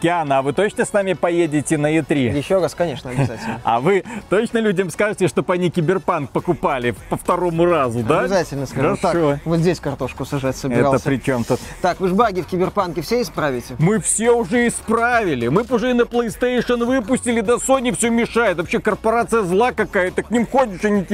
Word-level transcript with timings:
Киана, 0.00 0.38
а 0.38 0.42
вы 0.42 0.52
точно 0.52 0.84
с 0.84 0.92
нами 0.92 1.12
поедете 1.12 1.76
на 1.78 1.96
E3? 1.96 2.36
Еще 2.36 2.58
раз, 2.58 2.74
конечно, 2.74 3.10
обязательно. 3.10 3.60
А 3.64 3.80
вы 3.80 4.04
точно 4.28 4.58
людям 4.58 4.90
скажете, 4.90 5.28
чтобы 5.28 5.52
они 5.54 5.70
киберпанк 5.70 6.30
покупали 6.30 6.94
по 7.08 7.16
второму 7.16 7.66
разу, 7.66 8.00
да? 8.00 8.20
Обязательно 8.20 8.66
скажу. 8.66 8.96
Хорошо. 8.96 9.32
Так, 9.32 9.40
вот 9.44 9.58
здесь 9.60 9.78
картошку 9.80 10.24
сажать 10.24 10.56
собирался. 10.56 10.96
Это 10.96 11.04
при 11.04 11.18
чем 11.18 11.44
тут? 11.44 11.60
Так, 11.82 12.00
вы 12.00 12.08
ж 12.08 12.12
баги 12.12 12.40
в 12.40 12.46
киберпанке 12.46 13.02
все 13.02 13.22
исправите? 13.22 13.76
Мы 13.78 14.00
все 14.00 14.30
уже 14.32 14.66
исправили. 14.66 15.48
Мы 15.48 15.64
уже 15.68 15.90
и 15.90 15.92
на 15.92 16.02
PlayStation 16.02 16.84
выпустили, 16.84 17.40
да 17.42 17.54
Sony 17.54 17.96
все 17.96 18.10
мешает. 18.10 18.56
Вообще 18.56 18.80
корпорация 18.80 19.42
зла 19.42 19.72
какая-то. 19.72 20.22
К 20.22 20.30
ним 20.30 20.46
ходишь, 20.46 20.84
они 20.84 21.04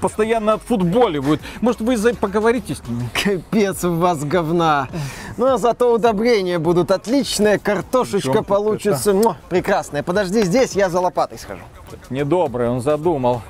постоянно 0.00 0.54
отфутболивают. 0.54 1.40
Может, 1.60 1.80
вы 1.80 1.96
поговорите 2.14 2.74
с 2.74 2.82
ними? 2.86 3.08
Капец 3.14 3.84
у 3.84 3.94
вас 3.94 4.22
говна. 4.24 4.88
Ну, 5.36 5.46
а 5.46 5.58
зато 5.58 5.92
удобрения 5.92 6.58
будут 6.58 6.90
отличные, 6.90 7.58
картошечка 8.02 8.42
получится 8.42 9.14
Муа, 9.14 9.36
прекрасная. 9.48 10.02
Подожди 10.02 10.42
здесь, 10.42 10.72
я 10.72 10.88
за 10.88 11.00
лопатой 11.00 11.38
схожу. 11.38 11.62
Недобрый, 12.10 12.68
он 12.68 12.80
задумал. 12.80 13.42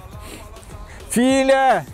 Филя! 1.10 1.84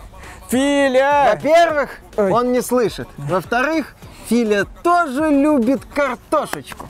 Филя! 0.49 1.31
Во-первых, 1.33 1.99
он 2.17 2.51
не 2.51 2.61
слышит. 2.61 3.07
Во-вторых, 3.17 3.95
Филя 4.27 4.65
тоже 4.83 5.29
любит 5.29 5.85
картошечку. 5.85 6.87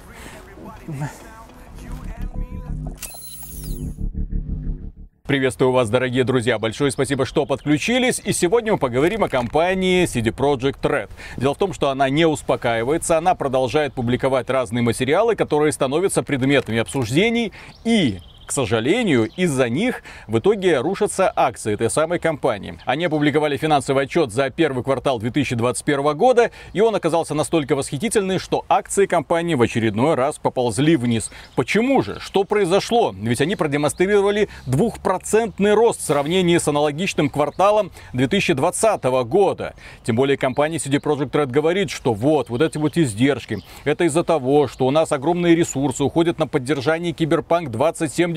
Приветствую 5.29 5.71
вас, 5.71 5.91
дорогие 5.91 6.23
друзья. 6.23 6.57
Большое 6.57 6.89
спасибо, 6.89 7.23
что 7.23 7.45
подключились. 7.45 8.19
И 8.25 8.33
сегодня 8.33 8.71
мы 8.71 8.77
поговорим 8.79 9.23
о 9.23 9.29
компании 9.29 10.05
CD 10.05 10.35
Projekt 10.35 10.81
Red. 10.81 11.11
Дело 11.37 11.53
в 11.53 11.57
том, 11.59 11.71
что 11.71 11.89
она 11.89 12.09
не 12.09 12.25
успокаивается, 12.25 13.15
она 13.15 13.35
продолжает 13.35 13.93
публиковать 13.93 14.49
разные 14.49 14.81
материалы, 14.81 15.35
которые 15.35 15.71
становятся 15.71 16.23
предметами 16.23 16.79
обсуждений 16.79 17.53
и 17.83 18.17
к 18.49 18.51
сожалению, 18.51 19.29
из-за 19.35 19.69
них 19.69 20.01
в 20.25 20.39
итоге 20.39 20.79
рушатся 20.79 21.31
акции 21.35 21.75
этой 21.75 21.91
самой 21.91 22.17
компании. 22.17 22.79
Они 22.85 23.05
опубликовали 23.05 23.57
финансовый 23.57 24.05
отчет 24.05 24.31
за 24.31 24.49
первый 24.49 24.83
квартал 24.83 25.19
2021 25.19 26.17
года, 26.17 26.49
и 26.73 26.81
он 26.81 26.95
оказался 26.95 27.35
настолько 27.35 27.75
восхитительный, 27.75 28.39
что 28.39 28.65
акции 28.67 29.05
компании 29.05 29.53
в 29.53 29.61
очередной 29.61 30.15
раз 30.15 30.39
поползли 30.39 30.95
вниз. 30.95 31.29
Почему 31.55 32.01
же? 32.01 32.19
Что 32.19 32.43
произошло? 32.43 33.13
Ведь 33.15 33.39
они 33.39 33.55
продемонстрировали 33.55 34.49
двухпроцентный 34.65 35.75
рост 35.75 35.99
в 35.99 36.05
сравнении 36.05 36.57
с 36.57 36.67
аналогичным 36.67 37.29
кварталом 37.29 37.91
2020 38.13 39.03
года. 39.27 39.75
Тем 40.03 40.15
более 40.15 40.37
компания 40.37 40.77
CD 40.77 40.99
Projekt 40.99 41.33
Red 41.33 41.51
говорит, 41.51 41.91
что 41.91 42.15
вот, 42.15 42.49
вот 42.49 42.63
эти 42.63 42.79
вот 42.79 42.97
издержки, 42.97 43.59
это 43.83 44.05
из-за 44.05 44.23
того, 44.23 44.67
что 44.67 44.87
у 44.87 44.91
нас 44.91 45.11
огромные 45.11 45.55
ресурсы 45.55 46.03
уходят 46.03 46.39
на 46.39 46.47
поддержание 46.47 47.13
Киберпанк 47.13 47.69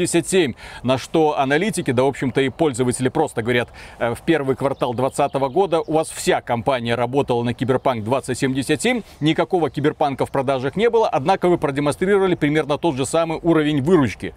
2077, 0.06 0.54
на 0.82 0.98
что 0.98 1.38
аналитики, 1.38 1.90
да 1.90 2.04
в 2.04 2.06
общем-то 2.06 2.40
и 2.40 2.48
пользователи 2.48 3.08
просто 3.08 3.42
говорят, 3.42 3.68
э, 3.98 4.14
в 4.14 4.22
первый 4.22 4.56
квартал 4.56 4.94
2020 4.94 5.34
года 5.52 5.80
у 5.80 5.92
вас 5.92 6.10
вся 6.10 6.40
компания 6.40 6.94
работала 6.94 7.42
на 7.42 7.54
Киберпанк 7.54 8.04
2077, 8.04 9.02
никакого 9.20 9.70
Киберпанка 9.70 10.26
в 10.26 10.30
продажах 10.30 10.76
не 10.76 10.90
было, 10.90 11.08
однако 11.08 11.48
вы 11.48 11.58
продемонстрировали 11.58 12.34
примерно 12.34 12.78
тот 12.78 12.96
же 12.96 13.06
самый 13.06 13.38
уровень 13.42 13.82
выручки. 13.82 14.34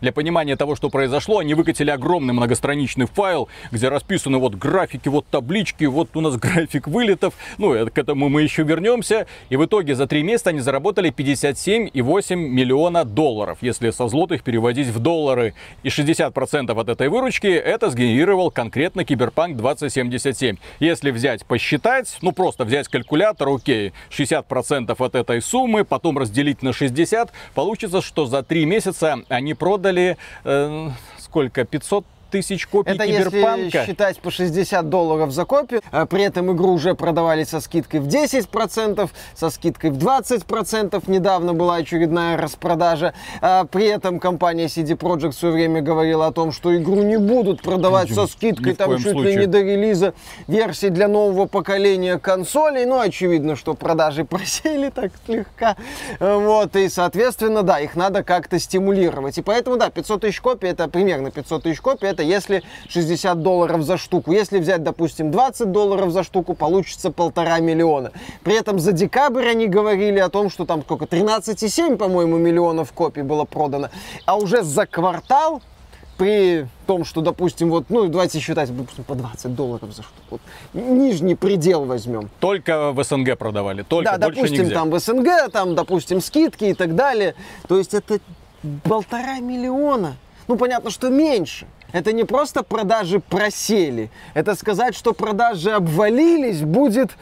Для 0.00 0.12
понимания 0.12 0.56
того, 0.56 0.76
что 0.76 0.88
произошло, 0.90 1.38
они 1.38 1.54
выкатили 1.54 1.90
огромный 1.90 2.34
многостраничный 2.34 3.06
файл, 3.06 3.48
где 3.72 3.88
расписаны 3.88 4.38
вот 4.38 4.54
графики, 4.54 5.08
вот 5.08 5.26
таблички, 5.26 5.84
вот 5.84 6.10
у 6.16 6.20
нас 6.20 6.36
график 6.38 6.86
вылетов. 6.88 7.34
Ну, 7.58 7.72
это- 7.72 7.90
к 7.90 7.98
этому 7.98 8.28
мы 8.28 8.42
еще 8.42 8.62
вернемся. 8.62 9.26
И 9.48 9.56
в 9.56 9.64
итоге 9.64 9.94
за 9.94 10.06
три 10.06 10.22
месяца 10.22 10.50
они 10.50 10.60
заработали 10.60 11.10
57,8 11.10 12.36
миллиона 12.36 13.04
долларов, 13.04 13.58
если 13.60 13.90
со 13.90 14.08
злотых 14.08 14.42
переводить 14.42 14.88
в 14.88 14.98
доллары. 15.00 15.54
И 15.82 15.88
60% 15.88 16.78
от 16.78 16.88
этой 16.88 17.08
выручки 17.08 17.46
это 17.46 17.90
сгенерировал 17.90 18.50
конкретно 18.50 19.04
Киберпанк 19.04 19.56
2077. 19.56 20.56
Если 20.80 21.10
взять, 21.10 21.44
посчитать, 21.44 22.18
ну 22.22 22.32
просто 22.32 22.64
взять 22.64 22.88
калькулятор, 22.88 23.48
окей, 23.48 23.92
60% 24.10 24.94
от 24.98 25.14
этой 25.14 25.40
суммы, 25.42 25.84
потом 25.84 26.18
разделить 26.18 26.62
на 26.62 26.72
60, 26.72 27.32
получится, 27.54 28.02
что 28.02 28.26
за 28.26 28.42
три 28.42 28.64
месяца 28.66 29.18
они 29.28 29.54
продали 29.54 29.87
э, 30.44 30.90
сколько? 31.18 31.64
500 31.64 32.04
тысяч 32.30 32.66
копий 32.66 32.92
Это 32.92 33.06
Киберпанка. 33.06 33.60
если 33.64 33.86
считать 33.86 34.20
по 34.20 34.30
60 34.30 34.88
долларов 34.88 35.32
за 35.32 35.44
копию. 35.44 35.82
А 35.90 36.06
При 36.06 36.22
этом 36.22 36.52
игру 36.54 36.72
уже 36.72 36.94
продавали 36.94 37.44
со 37.44 37.60
скидкой 37.60 38.00
в 38.00 38.06
10%, 38.06 39.10
со 39.34 39.50
скидкой 39.50 39.90
в 39.90 39.98
20%. 39.98 41.02
Недавно 41.10 41.54
была 41.54 41.76
очередная 41.76 42.36
распродажа. 42.36 43.14
А 43.40 43.64
При 43.64 43.86
этом 43.86 44.20
компания 44.20 44.66
CD 44.66 44.96
Projekt 44.96 45.32
все 45.32 45.50
время 45.50 45.80
говорила 45.82 46.26
о 46.26 46.32
том, 46.32 46.52
что 46.52 46.76
игру 46.76 47.02
не 47.02 47.18
будут 47.18 47.62
продавать 47.62 48.12
со 48.12 48.26
скидкой 48.26 48.74
там 48.74 48.96
чуть 48.96 49.06
ли 49.06 49.12
случае. 49.12 49.36
не 49.36 49.46
до 49.46 49.60
релиза 49.60 50.14
версий 50.46 50.90
для 50.90 51.08
нового 51.08 51.46
поколения 51.46 52.18
консолей. 52.18 52.86
Ну, 52.86 52.98
очевидно, 53.00 53.56
что 53.56 53.74
продажи 53.74 54.24
просели 54.28 54.90
так 54.90 55.12
слегка. 55.26 55.76
Вот, 56.20 56.76
и, 56.76 56.88
соответственно, 56.88 57.62
да, 57.62 57.80
их 57.80 57.96
надо 57.96 58.22
как-то 58.22 58.58
стимулировать. 58.58 59.38
И 59.38 59.42
поэтому, 59.42 59.76
да, 59.76 59.90
500 59.90 60.20
тысяч 60.22 60.40
копий, 60.40 60.68
это 60.68 60.88
примерно 60.88 61.30
500 61.30 61.62
тысяч 61.62 61.80
копий, 61.80 62.06
это 62.06 62.17
если 62.22 62.62
60 62.88 63.42
долларов 63.42 63.82
за 63.82 63.96
штуку. 63.96 64.32
Если 64.32 64.58
взять, 64.58 64.82
допустим, 64.82 65.30
20 65.30 65.72
долларов 65.72 66.10
за 66.10 66.22
штуку, 66.22 66.54
получится 66.54 67.10
полтора 67.10 67.58
миллиона. 67.60 68.12
При 68.42 68.54
этом 68.54 68.78
за 68.78 68.92
декабрь 68.92 69.46
они 69.48 69.66
говорили 69.66 70.18
о 70.18 70.28
том, 70.28 70.50
что 70.50 70.64
там 70.64 70.82
сколько, 70.82 71.04
13,7, 71.04 71.96
по-моему, 71.96 72.38
миллионов 72.38 72.92
копий 72.92 73.22
было 73.22 73.44
продано. 73.44 73.90
А 74.26 74.36
уже 74.36 74.62
за 74.62 74.86
квартал 74.86 75.62
при 76.18 76.66
том, 76.86 77.04
что, 77.04 77.20
допустим, 77.20 77.70
вот, 77.70 77.86
ну, 77.88 78.08
давайте 78.08 78.40
считать, 78.40 78.74
допустим, 78.76 79.04
по 79.04 79.14
20 79.14 79.54
долларов 79.54 79.94
за 79.94 80.02
штуку. 80.02 80.22
Вот, 80.30 80.40
нижний 80.74 81.36
предел 81.36 81.84
возьмем. 81.84 82.28
Только 82.40 82.90
в 82.90 83.02
СНГ 83.02 83.38
продавали, 83.38 83.82
только 83.82 84.10
да, 84.10 84.18
допустим, 84.18 84.64
нигде. 84.64 84.74
там 84.74 84.90
в 84.90 84.98
СНГ, 84.98 85.52
там, 85.52 85.76
допустим, 85.76 86.20
скидки 86.20 86.64
и 86.64 86.74
так 86.74 86.96
далее. 86.96 87.36
То 87.68 87.78
есть 87.78 87.94
это 87.94 88.18
полтора 88.82 89.38
миллиона. 89.38 90.16
Ну, 90.48 90.56
понятно, 90.56 90.90
что 90.90 91.08
меньше. 91.08 91.66
Это 91.90 92.12
не 92.12 92.24
просто 92.24 92.62
продажи 92.62 93.18
просели. 93.18 94.10
Это 94.34 94.54
сказать, 94.54 94.94
что 94.94 95.14
продажи 95.14 95.70
обвалились, 95.70 96.60
будет, 96.60 97.12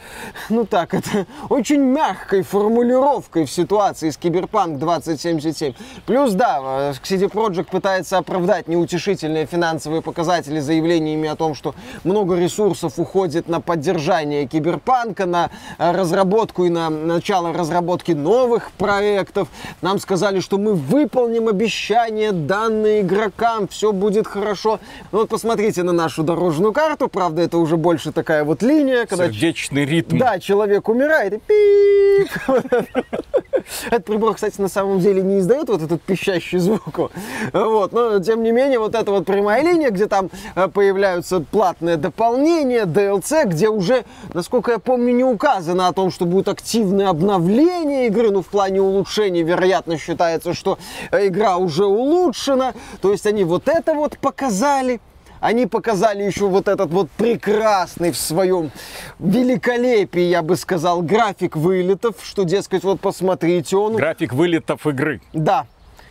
ну 0.49 0.65
так, 0.65 0.93
это 0.93 1.25
очень 1.49 1.79
мягкой 1.79 2.41
формулировкой 2.41 3.45
в 3.45 3.51
ситуации 3.51 4.09
с 4.09 4.17
Киберпанк 4.17 4.77
2077. 4.77 5.73
Плюс, 6.05 6.33
да, 6.33 6.59
э, 6.61 6.93
CD 7.01 7.29
Projekt 7.31 7.69
пытается 7.71 8.17
оправдать 8.17 8.67
неутешительные 8.67 9.45
финансовые 9.45 10.01
показатели 10.01 10.59
заявлениями 10.59 11.29
о 11.29 11.37
том, 11.37 11.55
что 11.55 11.73
много 12.03 12.35
ресурсов 12.35 12.99
уходит 12.99 13.47
на 13.47 13.61
поддержание 13.61 14.47
Киберпанка, 14.47 15.25
на 15.25 15.49
э, 15.77 15.91
разработку 15.93 16.65
и 16.65 16.69
на 16.69 16.89
начало 16.89 17.53
разработки 17.53 18.11
новых 18.11 18.71
проектов. 18.73 19.47
Нам 19.81 19.97
сказали, 19.99 20.41
что 20.41 20.57
мы 20.57 20.73
выполним 20.73 21.47
обещания, 21.47 22.33
данные 22.33 23.01
игрокам, 23.01 23.69
все 23.69 23.93
будет 23.93 24.27
хорошо. 24.27 24.56
Ну 24.65 24.79
вот 25.11 25.29
посмотрите 25.29 25.83
на 25.83 25.91
нашу 25.93 26.23
дорожную 26.23 26.73
карту, 26.73 27.07
правда, 27.07 27.41
это 27.41 27.57
уже 27.57 27.77
больше 27.77 28.11
такая 28.11 28.43
вот 28.43 28.61
линия, 28.63 29.05
когда 29.05 29.25
Сердечный 29.27 29.85
ритм. 29.85 30.17
да, 30.17 30.39
человек 30.39 30.89
умирает 30.89 31.33
и 31.33 31.39
пип. 31.39 32.29
Этот 33.87 34.05
прибор, 34.05 34.35
кстати, 34.35 34.59
на 34.59 34.67
самом 34.67 34.99
деле 34.99 35.21
не 35.21 35.39
издает 35.39 35.69
вот 35.69 35.81
этот 35.81 36.01
пищащий 36.01 36.59
звук. 36.59 37.11
Вот. 37.53 37.91
Но, 37.91 38.19
тем 38.19 38.43
не 38.43 38.51
менее, 38.51 38.79
вот 38.79 38.95
эта 38.95 39.11
вот 39.11 39.25
прямая 39.25 39.63
линия, 39.63 39.89
где 39.89 40.07
там 40.07 40.29
э, 40.55 40.67
появляются 40.67 41.39
платные 41.39 41.97
дополнения, 41.97 42.85
DLC, 42.85 43.45
где 43.45 43.69
уже, 43.69 44.05
насколько 44.33 44.71
я 44.71 44.79
помню, 44.79 45.13
не 45.13 45.23
указано 45.23 45.87
о 45.87 45.93
том, 45.93 46.11
что 46.11 46.25
будут 46.25 46.47
активные 46.47 47.07
обновления 47.07 48.07
игры, 48.07 48.31
ну, 48.31 48.41
в 48.41 48.47
плане 48.47 48.81
улучшений, 48.81 49.43
вероятно, 49.43 49.97
считается, 49.97 50.53
что 50.53 50.77
э, 51.11 51.27
игра 51.27 51.57
уже 51.57 51.85
улучшена. 51.85 52.73
То 53.01 53.11
есть 53.11 53.25
они 53.25 53.43
вот 53.43 53.67
это 53.67 53.93
вот 53.93 54.17
показали. 54.17 54.99
Они 55.39 55.65
показали 55.65 56.23
еще 56.23 56.47
вот 56.47 56.67
этот 56.67 56.91
вот 56.91 57.09
прекрасный 57.11 58.11
в 58.11 58.17
своем 58.17 58.71
великолепии, 59.19 60.21
я 60.21 60.41
бы 60.41 60.55
сказал, 60.55 61.01
график 61.01 61.55
вылетов, 61.55 62.15
что, 62.23 62.43
дескать, 62.43 62.83
вот 62.83 62.99
посмотрите, 62.99 63.77
он... 63.77 63.95
График 63.95 64.33
вылетов 64.33 64.85
игры. 64.87 65.21
Да. 65.33 65.65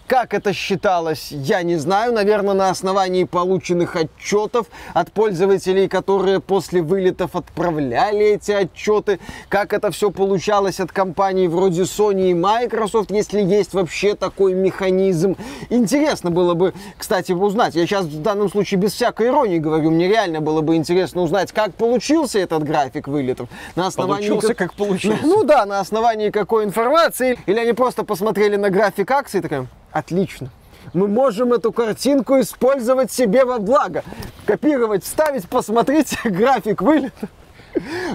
Как 0.06 0.34
это 0.34 0.52
считалось, 0.52 1.32
я 1.32 1.64
не 1.64 1.76
знаю. 1.76 2.12
Наверное, 2.12 2.54
на 2.54 2.70
основании 2.70 3.24
полученных 3.24 3.96
отчетов 3.96 4.68
от 4.94 5.10
пользователей, 5.10 5.88
которые 5.88 6.38
после 6.38 6.80
вылетов 6.80 7.34
отправляли 7.34 8.24
эти 8.24 8.52
отчеты. 8.52 9.18
Как 9.48 9.72
это 9.72 9.90
все 9.90 10.12
получалось 10.12 10.78
от 10.78 10.92
компаний 10.92 11.48
вроде 11.48 11.82
Sony 11.82 12.30
и 12.30 12.34
Microsoft, 12.34 13.10
если 13.10 13.40
есть 13.40 13.74
вообще 13.74 14.14
такой 14.14 14.54
механизм. 14.54 15.36
Интересно 15.70 16.30
было 16.30 16.54
бы, 16.54 16.72
кстати, 16.96 17.32
узнать. 17.32 17.74
Я 17.74 17.84
сейчас 17.86 18.06
в 18.06 18.22
данном 18.22 18.48
случае 18.48 18.78
без 18.78 18.92
всякой 18.92 19.26
иронии 19.28 19.58
говорю. 19.58 19.90
Мне 19.90 20.06
реально 20.06 20.40
было 20.40 20.60
бы 20.60 20.76
интересно 20.76 21.22
узнать, 21.22 21.50
как 21.50 21.74
получился 21.74 22.38
этот 22.38 22.62
график 22.62 23.08
вылетов. 23.08 23.48
На 23.74 23.88
основании 23.88 24.28
получился, 24.28 24.54
как, 24.54 24.70
как 24.70 24.74
получился. 24.74 25.18
Ну, 25.26 25.42
да, 25.42 25.66
на 25.66 25.80
основании 25.80 26.30
какой 26.30 26.64
информации. 26.64 27.38
Или 27.46 27.58
они 27.58 27.72
просто 27.72 28.04
посмотрели 28.04 28.54
на 28.54 28.70
график 28.70 29.10
акций 29.10 29.40
и 29.40 29.42
такая, 29.42 29.66
Отлично. 29.92 30.50
Мы 30.92 31.08
можем 31.08 31.52
эту 31.52 31.72
картинку 31.72 32.40
использовать 32.40 33.10
себе 33.10 33.44
во 33.44 33.58
благо. 33.58 34.04
Копировать, 34.44 35.04
вставить, 35.04 35.48
посмотрите 35.48 36.16
график 36.24 36.82
вылета. 36.82 37.28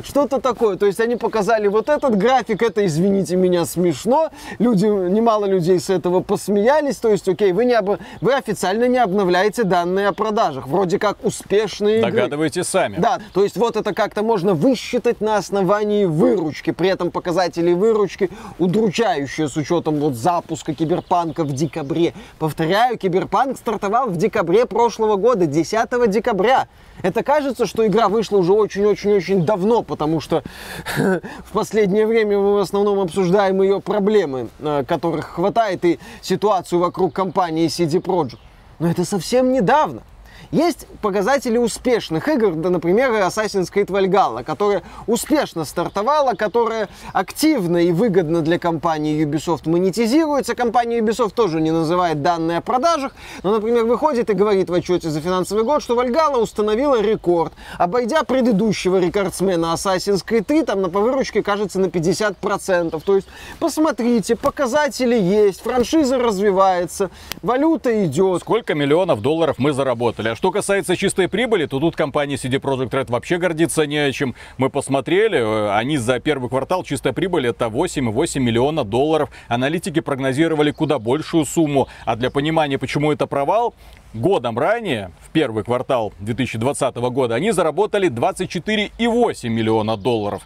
Что-то 0.03 0.39
такое. 0.39 0.75
То 0.77 0.85
есть 0.85 0.99
они 0.99 1.15
показали 1.15 1.67
вот 1.67 1.89
этот 1.89 2.17
график, 2.17 2.61
это, 2.61 2.85
извините 2.85 3.35
меня, 3.35 3.65
смешно. 3.65 4.29
Люди, 4.59 4.85
немало 4.85 5.45
людей 5.45 5.79
с 5.79 5.89
этого 5.89 6.21
посмеялись. 6.21 6.97
То 6.97 7.09
есть, 7.09 7.27
окей, 7.27 7.51
вы, 7.51 7.65
не 7.65 7.73
об... 7.73 7.99
вы 8.21 8.33
официально 8.33 8.87
не 8.87 8.97
обновляете 8.97 9.63
данные 9.63 10.07
о 10.07 10.13
продажах. 10.13 10.67
Вроде 10.67 10.99
как 10.99 11.17
успешные 11.23 11.99
игры. 11.99 12.11
Догадываетесь 12.11 12.65
сами. 12.65 12.97
Да, 12.97 13.19
то 13.33 13.43
есть 13.43 13.57
вот 13.57 13.75
это 13.75 13.93
как-то 13.93 14.23
можно 14.23 14.53
высчитать 14.53 15.21
на 15.21 15.37
основании 15.37 16.05
выручки. 16.05 16.71
При 16.71 16.89
этом 16.89 17.11
показатели 17.11 17.73
выручки 17.73 18.29
удручающие 18.59 19.47
с 19.47 19.57
учетом 19.57 19.95
вот 19.99 20.15
запуска 20.15 20.73
Киберпанка 20.73 21.43
в 21.43 21.53
декабре. 21.53 22.13
Повторяю, 22.39 22.97
Киберпанк 22.97 23.57
стартовал 23.57 24.09
в 24.09 24.17
декабре 24.17 24.65
прошлого 24.65 25.15
года, 25.15 25.45
10 25.45 26.09
декабря. 26.09 26.67
Это 27.03 27.23
кажется, 27.23 27.65
что 27.65 27.85
игра 27.87 28.09
вышла 28.09 28.37
уже 28.37 28.53
очень-очень-очень 28.53 29.45
давно, 29.51 29.83
потому 29.83 30.21
что 30.21 30.43
в 30.97 31.51
последнее 31.51 32.07
время 32.07 32.37
мы 32.37 32.53
в 32.53 32.59
основном 32.59 32.99
обсуждаем 32.99 33.61
ее 33.61 33.81
проблемы, 33.81 34.47
э, 34.59 34.83
которых 34.87 35.25
хватает, 35.35 35.83
и 35.83 35.99
ситуацию 36.21 36.79
вокруг 36.79 37.13
компании 37.13 37.67
CD 37.67 38.01
Projekt. 38.01 38.39
Но 38.79 38.89
это 38.89 39.03
совсем 39.05 39.51
недавно. 39.51 40.03
Есть 40.51 40.85
показатели 41.01 41.57
успешных 41.57 42.27
игр, 42.27 42.53
да, 42.55 42.69
например, 42.69 43.11
Assassin's 43.11 43.71
Creed 43.73 43.87
Valhalla, 43.87 44.43
которая 44.43 44.83
успешно 45.07 45.63
стартовала, 45.63 46.33
которая 46.33 46.89
активно 47.13 47.77
и 47.77 47.93
выгодно 47.93 48.41
для 48.41 48.59
компании 48.59 49.25
Ubisoft 49.25 49.69
монетизируется. 49.69 50.53
Компания 50.53 50.99
Ubisoft 50.99 51.33
тоже 51.35 51.61
не 51.61 51.71
называет 51.71 52.21
данные 52.21 52.57
о 52.57 52.61
продажах, 52.61 53.13
но, 53.43 53.51
например, 53.51 53.85
выходит 53.85 54.29
и 54.29 54.33
говорит 54.33 54.69
в 54.69 54.73
отчете 54.73 55.09
за 55.09 55.21
финансовый 55.21 55.63
год, 55.63 55.81
что 55.81 56.01
Valhalla 56.01 56.37
установила 56.37 57.01
рекорд, 57.01 57.53
обойдя 57.77 58.23
предыдущего 58.23 58.97
рекордсмена 58.97 59.73
Assassin's 59.73 60.25
Creed 60.25 60.43
3, 60.43 60.63
там 60.63 60.81
на 60.81 60.89
по 60.89 60.99
выручке, 60.99 61.43
кажется, 61.43 61.79
на 61.79 61.85
50%. 61.85 63.01
То 63.01 63.15
есть, 63.15 63.27
посмотрите, 63.59 64.35
показатели 64.35 65.15
есть, 65.15 65.61
франшиза 65.61 66.17
развивается, 66.17 67.09
валюта 67.41 68.05
идет. 68.05 68.41
Сколько 68.41 68.75
миллионов 68.75 69.21
долларов 69.21 69.55
мы 69.57 69.71
заработали? 69.71 70.27
А 70.27 70.35
что 70.41 70.49
касается 70.49 70.97
чистой 70.97 71.27
прибыли, 71.27 71.67
то 71.67 71.79
тут 71.79 71.95
компания 71.95 72.33
CD 72.33 72.59
Projekt 72.59 72.89
Red 72.89 73.11
вообще 73.11 73.37
гордится 73.37 73.85
не 73.85 74.11
чем. 74.11 74.33
Мы 74.57 74.71
посмотрели, 74.71 75.37
э, 75.37 75.77
они 75.77 75.97
за 75.97 76.19
первый 76.19 76.49
квартал 76.49 76.83
чистая 76.83 77.13
прибыль 77.13 77.45
это 77.45 77.67
8,8 77.67 78.39
миллиона 78.39 78.83
долларов. 78.83 79.29
Аналитики 79.47 79.99
прогнозировали 79.99 80.71
куда 80.71 80.97
большую 80.97 81.45
сумму. 81.45 81.89
А 82.05 82.15
для 82.15 82.31
понимания, 82.31 82.79
почему 82.79 83.11
это 83.11 83.27
провал, 83.27 83.75
годом 84.15 84.57
ранее, 84.57 85.11
в 85.19 85.29
первый 85.29 85.63
квартал 85.63 86.11
2020 86.21 86.95
года, 86.95 87.35
они 87.35 87.51
заработали 87.51 88.09
24,8 88.09 89.47
миллиона 89.47 89.95
долларов. 89.95 90.41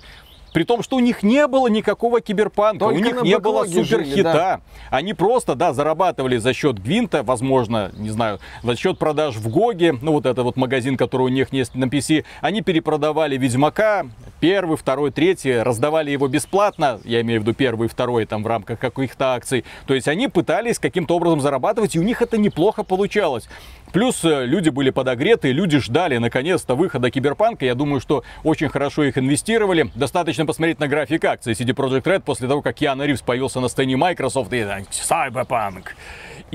При 0.55 0.63
том, 0.63 0.83
что 0.83 0.95
у 0.95 1.01
них 1.01 1.21
не 1.21 1.47
было 1.47 1.67
никакого 1.67 2.21
киберпанка, 2.21 2.85
Только 2.85 2.95
у 2.95 3.01
них 3.01 3.21
не 3.23 3.37
было 3.39 3.65
суперхита. 3.65 4.05
Жили, 4.05 4.21
да. 4.21 4.61
Они 4.89 5.13
просто, 5.13 5.53
да, 5.53 5.73
зарабатывали 5.73 6.37
за 6.37 6.53
счет 6.53 6.81
Гвинта, 6.81 7.23
возможно, 7.23 7.91
не 7.97 8.09
знаю, 8.09 8.39
за 8.63 8.77
счет 8.77 8.97
продаж 8.97 9.35
в 9.35 9.49
GOG 9.49 9.78
е, 9.78 9.97
ну 10.01 10.13
вот 10.13 10.25
это 10.25 10.43
вот 10.43 10.55
магазин, 10.55 10.95
который 10.95 11.23
у 11.23 11.27
них 11.27 11.51
есть 11.51 11.75
на 11.75 11.83
PC. 11.83 12.23
Они 12.39 12.61
перепродавали 12.61 13.35
Ведьмака, 13.35 14.05
первый, 14.39 14.77
второй, 14.77 15.11
третий, 15.11 15.57
раздавали 15.61 16.11
его 16.11 16.29
бесплатно, 16.29 17.01
я 17.03 17.19
имею 17.19 17.41
в 17.41 17.43
виду 17.43 17.53
первый 17.53 17.89
второй 17.89 18.25
там 18.25 18.41
в 18.41 18.47
рамках 18.47 18.79
каких-то 18.79 19.33
акций. 19.33 19.65
То 19.87 19.93
есть 19.93 20.07
они 20.07 20.29
пытались 20.29 20.79
каким-то 20.79 21.17
образом 21.17 21.41
зарабатывать, 21.41 21.97
и 21.97 21.99
у 21.99 22.03
них 22.03 22.21
это 22.21 22.37
неплохо 22.37 22.83
получалось. 22.83 23.49
Плюс 23.91 24.23
э, 24.25 24.45
люди 24.45 24.69
были 24.69 24.89
подогреты, 24.89 25.51
люди 25.51 25.79
ждали 25.79 26.17
наконец-то 26.17 26.75
выхода 26.75 27.09
Киберпанка. 27.09 27.65
Я 27.65 27.75
думаю, 27.75 28.01
что 28.01 28.23
очень 28.43 28.69
хорошо 28.69 29.03
их 29.03 29.17
инвестировали. 29.17 29.89
Достаточно 29.95 30.45
посмотреть 30.45 30.79
на 30.79 30.87
график 30.87 31.23
акций 31.25 31.53
CD 31.53 31.73
Projekt 31.73 32.03
Red 32.03 32.21
после 32.21 32.47
того, 32.47 32.61
как 32.61 32.75
Киану 32.75 33.05
Ривз 33.05 33.21
появился 33.21 33.59
на 33.59 33.67
сцене 33.67 33.95
Microsoft 33.95 34.51
и 34.53 34.57
Cyberpunk. 34.57 35.85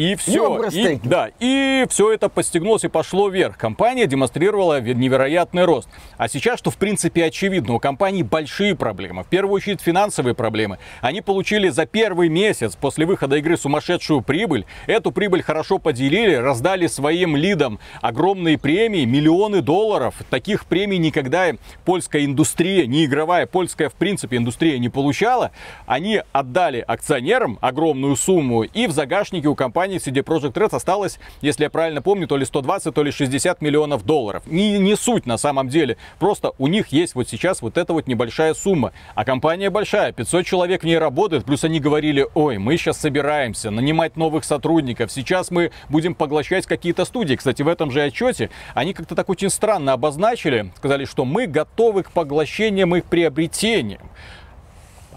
И 0.00 0.14
все. 0.14 0.62
И, 0.70 0.98
да, 1.04 1.28
и 1.40 1.84
все 1.90 2.10
это 2.14 2.30
постигнулось 2.30 2.84
и 2.84 2.88
пошло 2.88 3.28
вверх. 3.28 3.58
Компания 3.58 4.06
демонстрировала 4.06 4.80
невероятный 4.80 5.66
рост. 5.66 5.90
А 6.16 6.26
сейчас, 6.26 6.58
что 6.58 6.70
в 6.70 6.78
принципе 6.78 7.26
очевидно, 7.26 7.74
у 7.74 7.78
компании 7.78 8.22
большие 8.22 8.74
проблемы. 8.74 9.24
В 9.24 9.26
первую 9.26 9.56
очередь 9.56 9.82
финансовые 9.82 10.34
проблемы. 10.34 10.78
Они 11.02 11.20
получили 11.20 11.68
за 11.68 11.84
первый 11.84 12.30
месяц 12.30 12.76
после 12.76 13.04
выхода 13.04 13.36
игры 13.36 13.58
сумасшедшую 13.58 14.22
прибыль. 14.22 14.64
Эту 14.86 15.12
прибыль 15.12 15.42
хорошо 15.42 15.76
поделили, 15.76 16.32
раздали 16.34 16.86
своим 16.86 17.36
лидам 17.36 17.78
огромные 18.00 18.56
премии, 18.56 19.04
миллионы 19.04 19.60
долларов. 19.60 20.14
Таких 20.30 20.64
премий 20.64 20.96
никогда 20.96 21.50
польская 21.84 22.24
индустрия, 22.24 22.86
не 22.86 23.04
игровая, 23.04 23.44
польская 23.44 23.90
в 23.90 23.94
принципе 23.94 24.38
индустрия 24.38 24.78
не 24.78 24.88
получала. 24.88 25.50
Они 25.84 26.22
отдали 26.32 26.82
акционерам 26.88 27.58
огромную 27.60 28.16
сумму 28.16 28.62
и 28.62 28.86
в 28.86 28.92
загашнике 28.92 29.48
у 29.48 29.54
компании 29.54 29.89
компании 29.90 29.98
CD 29.98 30.22
Projekt 30.22 30.52
Red 30.52 30.74
осталось, 30.76 31.18
если 31.40 31.64
я 31.64 31.70
правильно 31.70 32.02
помню, 32.02 32.28
то 32.28 32.36
ли 32.36 32.44
120, 32.44 32.94
то 32.94 33.02
ли 33.02 33.10
60 33.10 33.60
миллионов 33.60 34.04
долларов. 34.04 34.42
Не, 34.46 34.78
не 34.78 34.96
суть 34.96 35.26
на 35.26 35.36
самом 35.36 35.68
деле. 35.68 35.96
Просто 36.18 36.52
у 36.58 36.68
них 36.68 36.88
есть 36.88 37.14
вот 37.14 37.28
сейчас 37.28 37.62
вот 37.62 37.76
эта 37.76 37.92
вот 37.92 38.06
небольшая 38.06 38.54
сумма. 38.54 38.92
А 39.14 39.24
компания 39.24 39.70
большая, 39.70 40.12
500 40.12 40.46
человек 40.46 40.82
в 40.82 40.86
ней 40.86 40.98
работает. 40.98 41.44
Плюс 41.44 41.64
они 41.64 41.80
говорили, 41.80 42.26
ой, 42.34 42.58
мы 42.58 42.76
сейчас 42.76 42.98
собираемся 43.00 43.70
нанимать 43.70 44.16
новых 44.16 44.44
сотрудников. 44.44 45.10
Сейчас 45.10 45.50
мы 45.50 45.72
будем 45.88 46.14
поглощать 46.14 46.66
какие-то 46.66 47.04
студии. 47.04 47.34
Кстати, 47.34 47.62
в 47.62 47.68
этом 47.68 47.90
же 47.90 48.02
отчете 48.02 48.50
они 48.74 48.94
как-то 48.94 49.16
так 49.16 49.28
очень 49.28 49.50
странно 49.50 49.92
обозначили. 49.92 50.72
Сказали, 50.76 51.04
что 51.04 51.24
мы 51.24 51.46
готовы 51.46 52.04
к 52.04 52.12
поглощениям 52.12 52.94
и 52.94 53.00
к 53.00 53.06
приобретениям. 53.06 54.02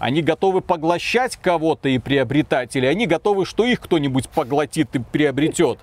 Они 0.04 0.20
готовы 0.20 0.60
поглощать 0.60 1.38
кого-то 1.40 1.88
и 1.88 1.96
приобретать, 1.96 2.76
или 2.76 2.84
они 2.84 3.06
готовы, 3.06 3.46
что 3.46 3.64
их 3.64 3.80
кто-нибудь 3.80 4.28
поглотит 4.28 4.94
и 4.96 4.98
приобретет? 4.98 5.78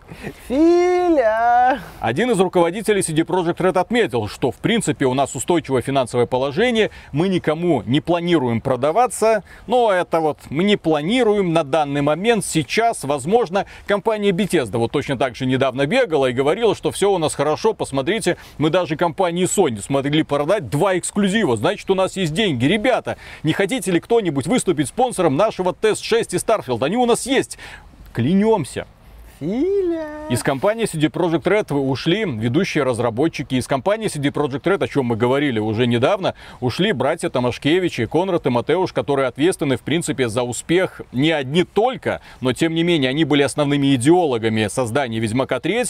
Филя! 0.48 1.80
Один 2.00 2.30
из 2.30 2.40
руководителей 2.40 3.02
CD 3.02 3.26
Projekt 3.26 3.58
Red 3.58 3.80
отметил, 3.80 4.28
что 4.28 4.52
в 4.52 4.58
принципе 4.58 5.08
у 5.08 5.16
нас 5.16 5.34
устойчивое 5.34 5.82
финансовое 5.82 6.28
положение, 6.28 6.92
мы 7.12 7.30
никому 7.30 7.82
не 7.88 8.00
планируем 8.00 8.62
продаваться, 8.62 9.44
но 9.66 9.92
это 9.92 10.20
вот 10.20 10.38
мы 10.52 10.66
не 10.66 10.78
планируем 10.78 11.52
на 11.52 11.64
данный 11.64 12.04
момент, 12.04 12.46
сейчас, 12.46 13.04
возможно, 13.04 13.66
компания 13.88 14.30
Bethesda 14.30 14.78
вот 14.78 14.92
точно 14.92 15.18
так 15.18 15.36
же 15.36 15.48
недавно 15.48 15.88
бегала 15.88 16.28
и 16.28 16.34
говорила, 16.34 16.76
что 16.76 16.92
все 16.92 17.12
у 17.12 17.18
нас 17.18 17.34
хорошо, 17.34 17.74
посмотрите, 17.74 18.38
мы 18.60 18.70
даже 18.70 18.98
компании 18.98 19.46
Sony 19.46 19.82
смогли 19.82 20.22
продать 20.22 20.70
два 20.70 20.96
эксклюзива, 21.00 21.58
значит 21.58 21.90
у 21.90 21.96
нас 21.96 22.16
есть 22.18 22.36
деньги. 22.36 22.66
Ребята, 22.66 23.18
не 23.42 23.54
хотите 23.54 23.90
ли 23.90 24.00
кто 24.00 24.11
кто-нибудь 24.12 24.46
выступить 24.46 24.90
спонсором 24.90 25.38
нашего 25.38 25.72
Тест-6 25.72 26.28
и 26.32 26.36
Starfield. 26.36 26.84
Они 26.84 26.98
у 26.98 27.06
нас 27.06 27.26
есть. 27.26 27.58
Клянемся. 28.12 28.86
Филя. 29.40 30.28
Из 30.30 30.44
компании 30.44 30.84
CD 30.84 31.10
Projekt 31.10 31.44
Red 31.44 31.74
ушли 31.74 32.26
ведущие 32.26 32.84
разработчики. 32.84 33.56
Из 33.56 33.68
компании 33.68 34.10
CD 34.10 34.34
Projekt 34.34 34.64
Red, 34.64 34.84
о 34.84 34.88
чем 34.90 35.06
мы 35.06 35.16
говорили 35.16 35.60
уже 35.60 35.88
недавно, 35.88 36.36
ушли 36.60 36.92
братья 36.92 37.30
Томашкевич 37.30 38.02
и 38.02 38.06
Конрад 38.06 38.46
и 38.46 38.50
Матеуш, 38.50 38.92
которые 38.92 39.30
ответственны, 39.30 39.78
в 39.78 39.82
принципе, 39.82 40.28
за 40.28 40.44
успех 40.44 41.00
не 41.14 41.32
одни 41.32 41.64
только, 41.64 42.20
но 42.42 42.52
тем 42.52 42.76
не 42.76 42.84
менее 42.84 43.12
они 43.12 43.24
были 43.24 43.44
основными 43.44 43.96
идеологами 43.96 44.68
создания 44.68 45.20
Ведьмака 45.20 45.62
3. 45.62 45.86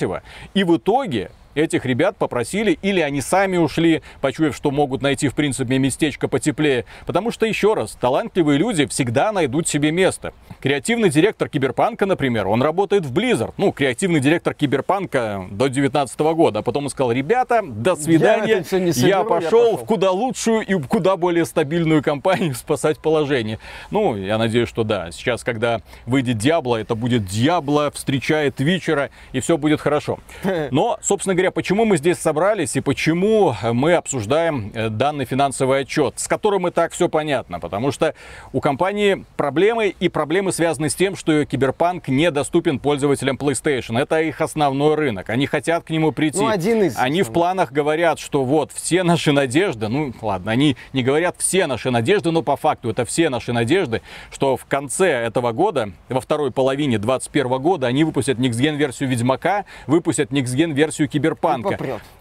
И 0.54 0.63
в 0.63 0.78
итоге 0.78 1.32
этих 1.55 1.86
ребят 1.86 2.17
попросили, 2.17 2.77
или 2.81 3.00
они 3.00 3.22
сами 3.22 3.58
ушли, 3.58 4.01
почуяв, 4.22 4.55
что 4.55 4.72
могут 4.72 5.01
найти, 5.01 5.27
в 5.27 5.36
принципе, 5.36 5.77
местечко 5.77 6.27
потеплее. 6.27 6.86
Потому 7.05 7.31
что, 7.31 7.46
еще 7.46 7.74
раз, 7.74 7.98
талантливые 8.00 8.58
люди 8.58 8.86
всегда 8.86 9.31
найдут 9.31 9.67
себе 9.67 9.91
место. 9.91 10.34
Креативный 10.60 11.10
директор 11.10 11.50
Киберпанка, 11.50 12.05
например, 12.05 12.48
он 12.48 12.62
работает 12.62 13.05
в 13.05 13.13
Blizzard. 13.13 13.53
Ну, 13.58 13.72
креативный 13.72 14.20
директор 14.20 14.53
Киберпанка 14.53 15.48
до 15.50 15.65
2019 15.65 16.20
года. 16.20 16.60
А 16.60 16.62
потом 16.62 16.86
он 16.86 16.89
сказал, 16.89 17.12
ребята, 17.12 17.62
до 17.63 17.96
свидания, 17.96 18.58
я, 18.58 18.63
соберу, 18.63 19.08
я, 19.08 19.24
пошел 19.24 19.41
я 19.41 19.51
пошел 19.51 19.77
в 19.77 19.86
куда 19.86 20.12
лучшую 20.12 20.62
и 20.62 20.74
куда 20.81 21.17
более 21.17 21.46
стабильную 21.46 22.03
компанию 22.03 22.55
спасать 22.55 23.00
положение. 23.00 23.60
Ну, 23.89 24.15
я 24.15 24.38
надеюсь, 24.38 24.70
что 24.70 24.84
да. 24.84 25.12
Сейчас, 25.12 25.43
когда 25.43 25.81
выйдет 26.05 26.38
Диабло, 26.38 26.77
это 26.77 26.96
будет 26.96 27.25
Диабло 27.25 27.91
встречает 27.91 28.55
Твичера, 28.55 29.10
и 29.31 29.39
все 29.39 29.58
будет 29.58 29.81
хорошо. 29.81 30.20
Но, 30.72 31.00
собственно 31.01 31.34
говоря, 31.34 31.41
почему 31.50 31.86
мы 31.86 31.98
здесь 31.98 32.20
собрались 32.20 32.76
и 32.76 32.82
почему 32.82 33.56
мы 33.64 33.94
обсуждаем 33.94 34.72
э, 34.76 34.90
данный 34.90 35.26
финансовый 35.26 35.82
отчет, 35.82 36.16
с 36.18 36.28
которым 36.28 36.68
и 36.68 36.72
так 36.72 36.92
все 36.92 37.10
понятно. 37.10 37.60
Потому 37.60 37.92
что 37.92 38.14
у 38.54 38.60
компании 38.60 39.26
проблемы, 39.38 39.96
и 40.00 40.10
проблемы 40.10 40.52
связаны 40.52 40.90
с 40.90 40.96
тем, 40.96 41.16
что 41.16 41.46
Киберпанк 41.46 42.08
недоступен 42.08 42.78
пользователям 42.78 43.38
PlayStation. 43.38 44.00
Это 44.00 44.22
их 44.22 44.42
основной 44.42 44.96
рынок. 44.96 45.30
Они 45.30 45.48
хотят 45.48 45.84
к 45.84 45.90
нему 45.90 46.12
прийти. 46.12 46.40
Ну, 46.40 46.48
один 46.48 46.84
из... 46.84 46.98
Они 46.98 47.24
в 47.24 47.32
планах 47.32 47.72
говорят, 47.72 48.20
что 48.20 48.44
вот 48.44 48.72
все 48.72 49.04
наши 49.04 49.32
надежды, 49.32 49.88
ну 49.88 50.14
ладно, 50.22 50.52
они 50.52 50.76
не 50.94 51.02
говорят 51.02 51.36
все 51.40 51.66
наши 51.66 51.90
надежды, 51.90 52.32
но 52.32 52.42
по 52.42 52.56
факту 52.56 52.90
это 52.90 53.06
все 53.06 53.30
наши 53.30 53.54
надежды, 53.54 54.02
что 54.32 54.58
в 54.58 54.66
конце 54.66 55.08
этого 55.10 55.52
года, 55.54 55.92
во 56.10 56.22
второй 56.22 56.52
половине 56.52 56.98
2021 56.98 57.62
года, 57.62 57.88
они 57.88 58.04
выпустят 58.04 58.38
Next 58.38 58.60
Gen 58.60 58.76
версию 58.76 59.10
Ведьмака, 59.10 59.66
выпустят 59.88 60.32
Next 60.32 60.56
Gen 60.56 60.74
версию 60.74 61.08
Киберпанка. 61.08 61.31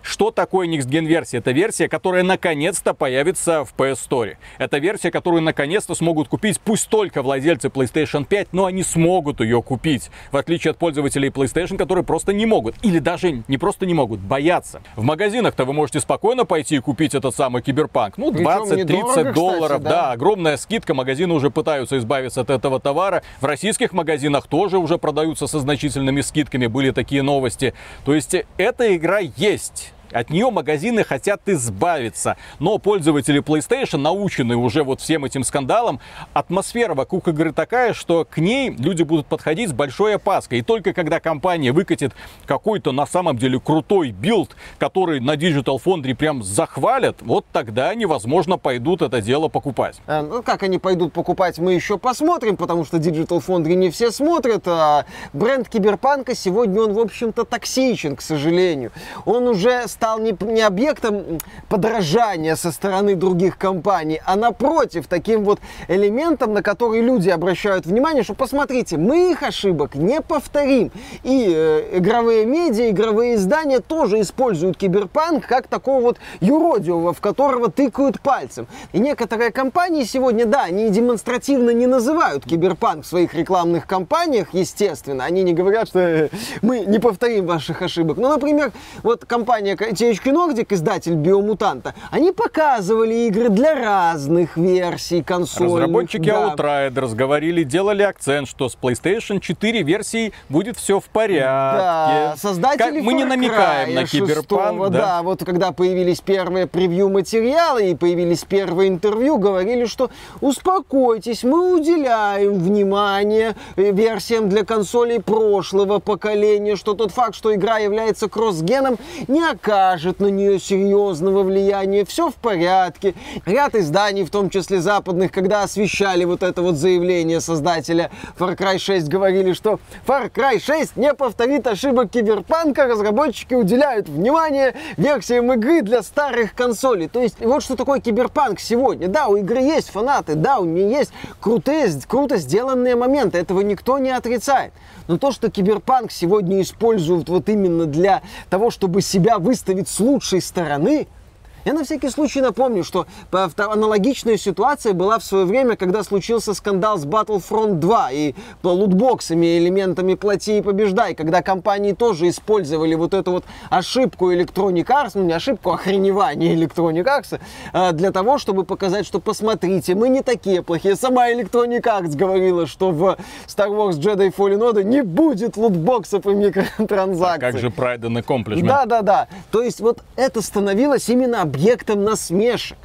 Что 0.02 0.30
такое 0.30 0.66
Next 0.66 0.88
Gen 0.88 1.04
версия? 1.04 1.38
Это 1.38 1.52
версия, 1.52 1.88
которая 1.88 2.22
наконец-то 2.22 2.94
появится 2.94 3.64
в 3.64 3.74
PS 3.76 3.98
Store. 4.08 4.36
Это 4.58 4.78
версия, 4.78 5.10
которую 5.10 5.42
наконец-то 5.42 5.94
смогут 5.94 6.28
купить 6.28 6.60
пусть 6.60 6.88
только 6.88 7.22
владельцы 7.22 7.68
PlayStation 7.68 8.24
5, 8.24 8.48
но 8.52 8.66
они 8.66 8.82
смогут 8.82 9.40
ее 9.40 9.62
купить. 9.62 10.10
В 10.32 10.36
отличие 10.36 10.72
от 10.72 10.78
пользователей 10.78 11.28
PlayStation, 11.28 11.76
которые 11.76 12.04
просто 12.04 12.32
не 12.32 12.46
могут. 12.46 12.74
Или 12.82 12.98
даже 12.98 13.42
не 13.46 13.58
просто 13.58 13.86
не 13.86 13.94
могут, 13.94 14.20
боятся. 14.20 14.82
В 14.96 15.02
магазинах-то 15.02 15.64
вы 15.64 15.72
можете 15.72 16.00
спокойно 16.00 16.44
пойти 16.44 16.76
и 16.76 16.78
купить 16.80 17.14
этот 17.14 17.34
самый 17.34 17.62
Киберпанк. 17.62 18.16
Ну, 18.18 18.32
20-30 18.32 19.32
долларов. 19.32 19.78
Кстати, 19.78 19.82
да. 19.82 19.90
да, 19.90 20.12
огромная 20.12 20.56
скидка. 20.56 20.94
Магазины 20.94 21.34
уже 21.34 21.50
пытаются 21.50 21.98
избавиться 21.98 22.40
от 22.40 22.50
этого 22.50 22.80
товара. 22.80 23.22
В 23.40 23.44
российских 23.44 23.92
магазинах 23.92 24.46
тоже 24.46 24.78
уже 24.78 24.98
продаются 24.98 25.46
со 25.46 25.58
значительными 25.58 26.20
скидками. 26.20 26.66
Были 26.66 26.90
такие 26.90 27.22
новости. 27.22 27.74
То 28.04 28.14
есть 28.14 28.34
эта 28.56 28.96
игра 29.00 29.18
есть. 29.18 29.92
От 30.12 30.30
нее 30.30 30.50
магазины 30.50 31.04
хотят 31.04 31.42
избавиться. 31.46 32.36
Но 32.58 32.78
пользователи 32.78 33.42
PlayStation, 33.42 33.98
наученные 33.98 34.56
уже 34.56 34.82
вот 34.82 35.00
всем 35.00 35.24
этим 35.24 35.44
скандалом, 35.44 36.00
атмосфера 36.32 36.94
вокруг 36.94 37.28
игры 37.28 37.52
такая, 37.52 37.94
что 37.94 38.24
к 38.24 38.38
ней 38.38 38.70
люди 38.70 39.02
будут 39.02 39.26
подходить 39.26 39.70
с 39.70 39.72
большой 39.72 40.16
опаской. 40.16 40.58
И 40.58 40.62
только 40.62 40.92
когда 40.92 41.20
компания 41.20 41.72
выкатит 41.72 42.12
какой-то 42.46 42.92
на 42.92 43.06
самом 43.06 43.38
деле 43.38 43.60
крутой 43.60 44.10
билд, 44.10 44.56
который 44.78 45.20
на 45.20 45.36
Digital 45.36 45.80
Foundry 45.82 46.14
прям 46.14 46.42
захвалят, 46.42 47.22
вот 47.22 47.46
тогда 47.52 47.90
они, 47.90 48.06
возможно, 48.06 48.58
пойдут 48.58 49.02
это 49.02 49.20
дело 49.20 49.48
покупать. 49.48 50.00
А, 50.06 50.22
ну, 50.22 50.42
как 50.42 50.62
они 50.62 50.78
пойдут 50.78 51.12
покупать, 51.12 51.58
мы 51.58 51.74
еще 51.74 51.98
посмотрим, 51.98 52.56
потому 52.56 52.84
что 52.84 52.96
Digital 52.96 53.42
Foundry 53.46 53.74
не 53.74 53.90
все 53.90 54.10
смотрят. 54.10 54.66
А 54.66 55.04
бренд 55.32 55.68
Киберпанка 55.68 56.34
сегодня 56.34 56.82
он, 56.82 56.92
в 56.92 56.98
общем-то, 56.98 57.44
токсичен, 57.44 58.16
к 58.16 58.22
сожалению. 58.22 58.92
Он 59.24 59.48
уже 59.48 59.86
стал 60.00 60.18
не, 60.18 60.34
не 60.40 60.62
объектом 60.62 61.38
подражания 61.68 62.56
со 62.56 62.72
стороны 62.72 63.16
других 63.16 63.58
компаний, 63.58 64.22
а 64.24 64.34
напротив, 64.34 65.06
таким 65.06 65.44
вот 65.44 65.60
элементом, 65.88 66.54
на 66.54 66.62
который 66.62 67.02
люди 67.02 67.28
обращают 67.28 67.84
внимание, 67.84 68.22
что 68.22 68.32
посмотрите, 68.32 68.96
мы 68.96 69.32
их 69.32 69.42
ошибок 69.42 69.94
не 69.96 70.22
повторим. 70.22 70.90
И 71.22 71.52
э, 71.54 71.98
игровые 71.98 72.46
медиа, 72.46 72.88
игровые 72.88 73.34
издания 73.34 73.80
тоже 73.80 74.22
используют 74.22 74.78
киберпанк 74.78 75.46
как 75.46 75.66
такого 75.66 76.00
вот 76.00 76.18
юродивого, 76.40 77.12
в 77.12 77.20
которого 77.20 77.70
тыкают 77.70 78.22
пальцем. 78.22 78.68
И 78.94 79.00
некоторые 79.00 79.50
компании 79.50 80.04
сегодня, 80.04 80.46
да, 80.46 80.64
они 80.64 80.88
демонстративно 80.88 81.70
не 81.70 81.86
называют 81.86 82.46
киберпанк 82.46 83.04
в 83.04 83.06
своих 83.06 83.34
рекламных 83.34 83.86
кампаниях, 83.86 84.54
естественно. 84.54 85.26
Они 85.26 85.42
не 85.42 85.52
говорят, 85.52 85.88
что 85.88 85.98
э, 85.98 86.28
мы 86.62 86.86
не 86.86 86.98
повторим 86.98 87.44
ваших 87.44 87.82
ошибок. 87.82 88.16
Ну, 88.16 88.30
например, 88.30 88.72
вот 89.02 89.26
компания 89.26 89.76
THQ 89.90 90.24
Nordic, 90.32 90.66
издатель 90.70 91.14
Биомутанта, 91.14 91.94
они 92.10 92.32
показывали 92.32 93.26
игры 93.26 93.48
для 93.48 93.74
разных 93.74 94.56
версий 94.56 95.22
консолей. 95.22 95.74
Разработчики 95.74 96.26
да. 96.26 96.54
Outriders 96.54 97.14
говорили, 97.14 97.62
делали 97.62 98.02
акцент, 98.02 98.48
что 98.48 98.68
с 98.68 98.76
PlayStation 98.80 99.40
4 99.40 99.82
версий 99.82 100.32
будет 100.48 100.76
все 100.76 101.00
в 101.00 101.04
порядке. 101.04 101.40
Да, 101.40 102.34
создатели 102.38 102.96
как, 102.96 103.04
Мы 103.04 103.14
не 103.14 103.24
намекаем 103.24 103.94
на 103.94 104.06
киберпанк. 104.06 104.90
Да? 104.90 104.98
да, 104.98 105.22
вот 105.22 105.44
когда 105.44 105.72
появились 105.72 106.20
первые 106.20 106.66
превью 106.66 107.08
материалы 107.08 107.90
и 107.90 107.94
появились 107.94 108.44
первые 108.44 108.88
интервью, 108.88 109.38
говорили, 109.38 109.86
что 109.86 110.10
успокойтесь, 110.40 111.42
мы 111.44 111.74
уделяем 111.74 112.54
внимание 112.54 113.56
э, 113.76 113.92
версиям 113.92 114.48
для 114.48 114.64
консолей 114.64 115.20
прошлого 115.20 115.98
поколения, 115.98 116.76
что 116.76 116.94
тот 116.94 117.12
факт, 117.12 117.34
что 117.34 117.54
игра 117.54 117.78
является 117.78 118.28
кросс-геном, 118.28 118.98
не 119.28 119.42
окажет 119.42 119.79
окажет 119.80 120.20
на 120.20 120.26
нее 120.26 120.60
серьезного 120.60 121.42
влияния, 121.42 122.04
все 122.04 122.30
в 122.30 122.34
порядке. 122.34 123.14
Ряд 123.46 123.74
изданий, 123.74 124.24
в 124.24 124.30
том 124.30 124.50
числе 124.50 124.80
западных, 124.80 125.32
когда 125.32 125.62
освещали 125.62 126.24
вот 126.24 126.42
это 126.42 126.60
вот 126.60 126.76
заявление 126.76 127.40
создателя 127.40 128.10
Far 128.38 128.56
Cry 128.56 128.78
6, 128.78 129.08
говорили, 129.08 129.52
что 129.54 129.80
Far 130.06 130.30
Cry 130.30 130.60
6 130.60 130.96
не 130.96 131.14
повторит 131.14 131.66
ошибок 131.66 132.10
киберпанка, 132.10 132.86
разработчики 132.86 133.54
уделяют 133.54 134.08
внимание 134.08 134.74
версиям 134.96 135.52
игры 135.54 135.80
для 135.82 136.02
старых 136.02 136.54
консолей. 136.54 137.08
То 137.08 137.22
есть 137.22 137.40
вот 137.40 137.62
что 137.62 137.74
такое 137.74 138.00
киберпанк 138.00 138.60
сегодня. 138.60 139.08
Да, 139.08 139.28
у 139.28 139.36
игры 139.36 139.60
есть 139.60 139.90
фанаты, 139.90 140.34
да, 140.34 140.58
у 140.58 140.66
нее 140.66 140.90
есть 140.90 141.12
крутые, 141.40 141.88
круто 142.06 142.36
сделанные 142.36 142.96
моменты, 142.96 143.38
этого 143.38 143.60
никто 143.60 143.98
не 143.98 144.10
отрицает. 144.10 144.72
Но 145.08 145.18
то, 145.18 145.32
что 145.32 145.50
киберпанк 145.50 146.12
сегодня 146.12 146.60
используют 146.60 147.28
вот 147.28 147.48
именно 147.48 147.86
для 147.86 148.22
того, 148.48 148.70
чтобы 148.70 149.02
себя 149.02 149.38
выставить 149.38 149.69
с 149.86 150.00
лучшей 150.00 150.40
стороны– 150.40 151.06
я 151.64 151.72
на 151.72 151.84
всякий 151.84 152.08
случай 152.08 152.40
напомню, 152.40 152.84
что 152.84 153.06
аналогичная 153.30 154.36
ситуация 154.36 154.92
была 154.92 155.18
в 155.18 155.24
свое 155.24 155.44
время, 155.44 155.76
когда 155.76 156.02
случился 156.02 156.54
скандал 156.54 156.98
с 156.98 157.04
Battlefront 157.04 157.74
2 157.74 158.12
и 158.12 158.34
лутбоксами, 158.62 159.58
элементами 159.58 160.14
плати 160.14 160.58
и 160.58 160.62
побеждай, 160.62 161.14
когда 161.14 161.42
компании 161.42 161.92
тоже 161.92 162.28
использовали 162.28 162.94
вот 162.94 163.14
эту 163.14 163.32
вот 163.32 163.44
ошибку 163.68 164.32
Electronic 164.32 164.86
Arts, 164.86 165.12
ну 165.14 165.24
не 165.24 165.32
ошибку, 165.32 165.70
а 165.70 165.74
охреневание 165.74 166.54
Electronic 166.54 167.04
Arts, 167.04 167.40
э, 167.72 167.92
для 167.92 168.10
того, 168.10 168.38
чтобы 168.38 168.64
показать, 168.64 169.06
что 169.06 169.20
посмотрите, 169.20 169.94
мы 169.94 170.08
не 170.08 170.22
такие 170.22 170.62
плохие. 170.62 170.96
Сама 170.96 171.30
Electronic 171.30 171.82
Arts 171.82 172.16
говорила, 172.16 172.66
что 172.66 172.90
в 172.90 173.18
Star 173.46 173.68
Wars 173.68 173.98
Jedi 173.98 174.34
Fallen 174.34 174.60
Order 174.60 174.82
не 174.82 175.02
будет 175.02 175.56
лутбоксов 175.56 176.26
и 176.26 176.30
микротранзакций. 176.30 177.48
А 177.48 177.52
как 177.52 177.60
же 177.60 177.68
Pride 177.68 178.00
and 178.00 178.24
Accomplishment? 178.24 178.66
Да-да-да. 178.66 179.28
То 179.50 179.62
есть 179.62 179.80
вот 179.80 179.98
это 180.16 180.42
становилось 180.42 181.08
именно 181.08 181.42
объектом 181.50 182.04
насмешек. 182.04 182.78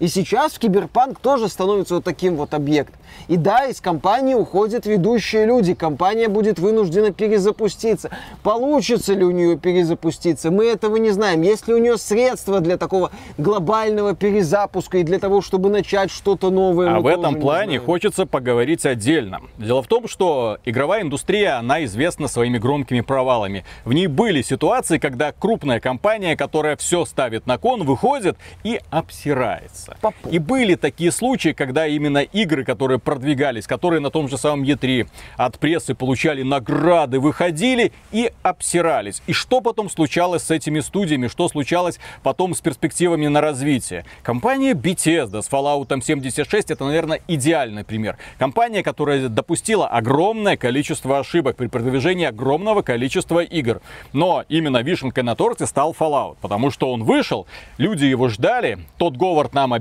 И 0.00 0.08
сейчас 0.08 0.54
в 0.54 0.58
Киберпанк 0.58 1.20
тоже 1.20 1.48
становится 1.48 1.96
вот 1.96 2.04
таким 2.04 2.36
вот 2.36 2.54
объектом. 2.54 2.96
И 3.28 3.36
да, 3.36 3.66
из 3.66 3.80
компании 3.80 4.34
уходят 4.34 4.86
ведущие 4.86 5.44
люди, 5.44 5.74
компания 5.74 6.28
будет 6.28 6.58
вынуждена 6.58 7.12
перезапуститься. 7.12 8.10
Получится 8.42 9.12
ли 9.12 9.24
у 9.24 9.30
нее 9.30 9.58
перезапуститься, 9.58 10.50
мы 10.50 10.66
этого 10.66 10.96
не 10.96 11.10
знаем. 11.10 11.42
Есть 11.42 11.68
ли 11.68 11.74
у 11.74 11.78
нее 11.78 11.98
средства 11.98 12.60
для 12.60 12.78
такого 12.78 13.10
глобального 13.36 14.14
перезапуска 14.14 14.98
и 14.98 15.02
для 15.02 15.18
того, 15.18 15.42
чтобы 15.42 15.68
начать 15.68 16.10
что-то 16.10 16.50
новое? 16.50 16.96
А 16.96 17.00
в 17.00 17.06
этом 17.06 17.38
плане 17.38 17.78
хочется 17.78 18.24
поговорить 18.24 18.86
отдельно. 18.86 19.40
Дело 19.58 19.82
в 19.82 19.86
том, 19.86 20.08
что 20.08 20.58
игровая 20.64 21.02
индустрия, 21.02 21.58
она 21.58 21.84
известна 21.84 22.26
своими 22.26 22.56
громкими 22.56 23.02
провалами. 23.02 23.64
В 23.84 23.92
ней 23.92 24.06
были 24.06 24.40
ситуации, 24.40 24.96
когда 24.96 25.32
крупная 25.32 25.78
компания, 25.78 26.36
которая 26.36 26.76
все 26.76 27.04
ставит 27.04 27.46
на 27.46 27.58
кон, 27.58 27.84
выходит 27.84 28.38
и 28.64 28.80
обсирается. 28.90 29.89
Попу. 30.00 30.28
И 30.28 30.38
были 30.38 30.74
такие 30.74 31.12
случаи, 31.12 31.50
когда 31.50 31.86
именно 31.86 32.18
игры, 32.18 32.64
которые 32.64 32.98
продвигались, 32.98 33.66
которые 33.66 34.00
на 34.00 34.10
том 34.10 34.28
же 34.28 34.38
самом 34.38 34.64
E3 34.64 35.08
от 35.36 35.58
прессы 35.58 35.94
получали 35.94 36.42
награды, 36.42 37.20
выходили 37.20 37.92
и 38.12 38.32
обсирались. 38.42 39.22
И 39.26 39.32
что 39.32 39.60
потом 39.60 39.90
случалось 39.90 40.44
с 40.44 40.50
этими 40.50 40.80
студиями, 40.80 41.28
что 41.28 41.48
случалось 41.48 41.98
потом 42.22 42.54
с 42.54 42.60
перспективами 42.60 43.26
на 43.26 43.40
развитие? 43.40 44.04
Компания 44.22 44.72
Bethesda 44.72 45.42
с 45.42 45.48
Fallout 45.48 45.88
76 46.02 46.70
это, 46.70 46.84
наверное, 46.84 47.20
идеальный 47.28 47.84
пример. 47.84 48.16
Компания, 48.38 48.82
которая 48.82 49.28
допустила 49.28 49.86
огромное 49.86 50.56
количество 50.56 51.18
ошибок 51.18 51.56
при 51.56 51.66
продвижении 51.66 52.26
огромного 52.26 52.82
количества 52.82 53.40
игр. 53.40 53.80
Но 54.12 54.44
именно 54.48 54.82
вишенкой 54.82 55.24
на 55.24 55.34
торте 55.34 55.66
стал 55.66 55.94
Fallout, 55.98 56.36
потому 56.40 56.70
что 56.70 56.92
он 56.92 57.04
вышел, 57.04 57.46
люди 57.78 58.04
его 58.04 58.28
ждали, 58.28 58.78
тот 58.98 59.16
Говард 59.16 59.54
нам 59.54 59.72
обещал 59.72 59.79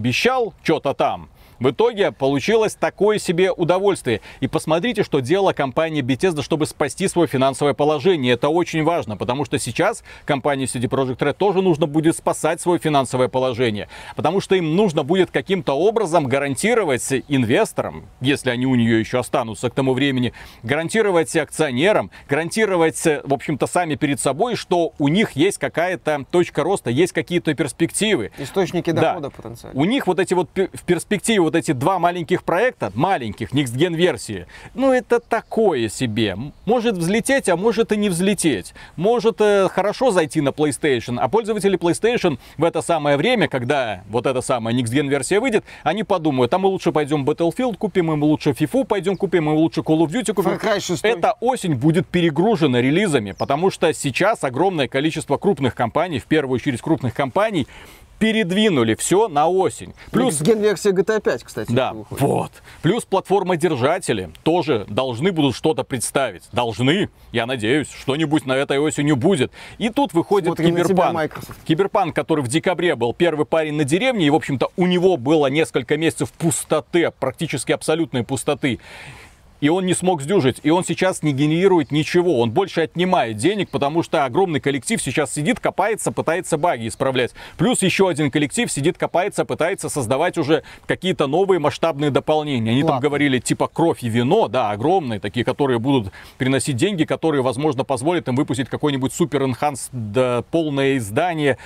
что-то 0.63 0.93
там. 0.93 1.29
В 1.59 1.71
итоге 1.71 2.11
получилось 2.11 2.75
такое 2.75 3.19
себе 3.19 3.51
удовольствие. 3.51 4.21
И 4.39 4.47
посмотрите, 4.47 5.03
что 5.03 5.19
делала 5.19 5.51
компания 5.53 6.01
Bethesda, 6.01 6.41
чтобы 6.41 6.65
спасти 6.65 7.07
свое 7.07 7.27
финансовое 7.27 7.73
положение. 7.73 8.33
Это 8.33 8.49
очень 8.49 8.83
важно, 8.83 9.17
потому 9.17 9.43
что 9.45 9.59
сейчас 9.59 10.03
компании 10.25 10.67
CD 10.67 10.87
Projekt 10.87 11.17
Red 11.17 11.33
тоже 11.33 11.61
нужно 11.61 11.85
будет 11.85 12.15
спасать 12.15 12.61
свое 12.61 12.79
финансовое 12.79 13.27
положение. 13.27 13.89
Потому 14.15 14.39
что 14.39 14.55
им 14.55 14.75
нужно 14.75 15.03
будет 15.03 15.31
каким-то 15.31 15.73
образом 15.73 16.27
гарантировать 16.27 17.11
инвесторам, 17.27 18.05
если 18.21 18.49
они 18.49 18.65
у 18.65 18.75
нее 18.75 18.99
еще 18.99 19.19
останутся 19.19 19.69
к 19.69 19.73
тому 19.73 19.93
времени, 19.93 20.33
гарантировать 20.63 21.35
акционерам, 21.35 22.11
гарантировать, 22.29 23.03
в 23.03 23.33
общем-то, 23.33 23.67
сами 23.67 23.95
перед 23.95 24.19
собой, 24.19 24.55
что 24.55 24.93
у 24.97 25.07
них 25.07 25.31
есть 25.33 25.57
какая-то 25.57 26.25
точка 26.31 26.63
роста, 26.63 26.89
есть 26.89 27.11
какие-то 27.13 27.53
перспективы. 27.53 28.31
Источники 28.37 28.91
Да. 28.91 29.01
дохода 29.01 29.29
потенциально. 29.29 29.79
У 29.79 29.85
них 29.85 30.07
вот 30.07 30.19
эти 30.19 30.33
вот 30.33 30.49
в 30.55 30.83
перспективе 30.83 31.41
вот 31.49 31.55
эти 31.55 31.71
два 31.71 31.97
маленьких 31.97 32.43
проекта, 32.43 32.91
маленьких, 32.93 33.51
Next 33.53 33.75
Gen 33.75 33.95
версии, 33.95 34.45
ну 34.75 34.93
это 34.93 35.19
такое 35.19 35.89
себе. 35.89 36.37
Может 36.65 36.95
взлететь, 36.95 37.49
а 37.49 37.57
может 37.57 37.91
и 37.91 37.97
не 37.97 38.09
взлететь. 38.09 38.75
Может 38.95 39.41
э, 39.41 39.67
хорошо 39.69 40.11
зайти 40.11 40.41
на 40.41 40.49
PlayStation, 40.49 41.17
а 41.19 41.27
пользователи 41.27 41.75
PlayStation 41.75 42.37
в 42.57 42.63
это 42.63 42.83
самое 42.83 43.17
время, 43.17 43.47
когда 43.47 44.03
вот 44.09 44.27
эта 44.27 44.41
самая 44.41 44.75
Next 44.75 44.93
Gen 44.93 45.07
версия 45.07 45.39
выйдет, 45.39 45.65
они 45.81 46.03
подумают, 46.03 46.53
а 46.53 46.59
мы 46.59 46.69
лучше 46.69 46.91
пойдем 46.91 47.25
Battlefield 47.25 47.77
купим, 47.77 48.05
мы 48.05 48.25
лучше 48.25 48.51
FIFA 48.51 48.85
пойдем 48.85 49.17
купим, 49.17 49.45
мы 49.45 49.53
лучше 49.53 49.81
Call 49.81 50.05
of 50.05 50.09
Duty 50.09 50.33
купим. 50.35 50.51
Far 50.51 50.61
Cry 50.61 50.79
6. 50.79 51.03
Эта 51.03 51.33
осень 51.39 51.73
будет 51.73 52.05
перегружена 52.05 52.79
релизами, 52.79 53.31
потому 53.31 53.71
что 53.71 53.91
сейчас 53.91 54.43
огромное 54.43 54.87
количество 54.87 55.37
крупных 55.37 55.73
компаний, 55.73 56.19
в 56.19 56.25
первую 56.25 56.57
очередь 56.57 56.79
крупных 56.79 57.15
компаний, 57.15 57.65
передвинули 58.19 58.95
все 58.95 59.27
на 59.27 59.47
осень. 59.47 59.93
Плюс 60.11 60.37
Плюс 60.37 60.57
версия 60.57 60.91
GTA 60.91 61.21
5, 61.21 61.43
кстати, 61.43 61.71
да, 61.71 61.93
выходит. 61.93 62.21
вот. 62.21 62.51
Плюс 62.81 63.05
платформа-держатели 63.05 64.29
тоже 64.43 64.85
должны 64.89 65.31
будут 65.31 65.55
что-то 65.55 65.83
представить. 65.83 66.43
Должны, 66.51 67.09
я 67.31 67.45
надеюсь, 67.45 67.89
что-нибудь 67.89 68.45
на 68.45 68.53
этой 68.53 68.77
осенью 68.77 69.15
будет. 69.15 69.51
И 69.77 69.89
тут 69.89 70.13
выходит 70.13 70.47
Смотрим 70.47 70.75
тебя, 70.75 70.83
Киберпанк. 70.83 71.39
Киберпанк, 71.65 72.15
который 72.15 72.43
в 72.43 72.47
декабре 72.47 72.95
был 72.95 73.13
первый 73.13 73.45
парень 73.45 73.73
на 73.73 73.85
деревне, 73.85 74.27
и, 74.27 74.29
в 74.29 74.35
общем-то, 74.35 74.69
у 74.75 74.85
него 74.85 75.17
было 75.17 75.47
несколько 75.47 75.97
месяцев 75.97 76.31
пустоты, 76.33 77.11
практически 77.19 77.71
абсолютной 77.71 78.23
пустоты. 78.23 78.79
И 79.61 79.69
он 79.69 79.85
не 79.85 79.93
смог 79.93 80.21
сдюжить, 80.21 80.59
и 80.63 80.69
он 80.69 80.85
сейчас 80.85 81.21
не 81.21 81.33
генерирует 81.33 81.91
ничего, 81.91 82.39
он 82.39 82.51
больше 82.51 82.81
отнимает 82.81 83.37
денег, 83.37 83.69
потому 83.69 84.03
что 84.03 84.25
огромный 84.25 84.59
коллектив 84.59 85.01
сейчас 85.01 85.33
сидит, 85.33 85.59
копается, 85.59 86.11
пытается 86.11 86.57
баги 86.57 86.87
исправлять. 86.87 87.33
Плюс 87.57 87.81
еще 87.81 88.09
один 88.09 88.31
коллектив 88.31 88.71
сидит, 88.71 88.97
копается, 88.97 89.45
пытается 89.45 89.89
создавать 89.89 90.37
уже 90.37 90.63
какие-то 90.85 91.27
новые 91.27 91.59
масштабные 91.59 92.11
дополнения. 92.11 92.71
Они 92.71 92.81
там 92.81 92.91
Ладно. 92.91 93.07
говорили 93.07 93.39
типа 93.39 93.67
кровь 93.67 94.03
и 94.03 94.09
вино, 94.09 94.47
да, 94.47 94.71
огромные, 94.71 95.19
такие, 95.19 95.45
которые 95.45 95.79
будут 95.79 96.13
приносить 96.37 96.77
деньги, 96.77 97.03
которые, 97.03 97.41
возможно, 97.41 97.83
позволят 97.83 98.27
им 98.27 98.35
выпустить 98.35 98.69
какой-нибудь 98.69 99.13
супер 99.13 99.43
энханс, 99.43 99.89
да, 99.91 100.43
полное 100.51 100.97
издание. 100.97 101.57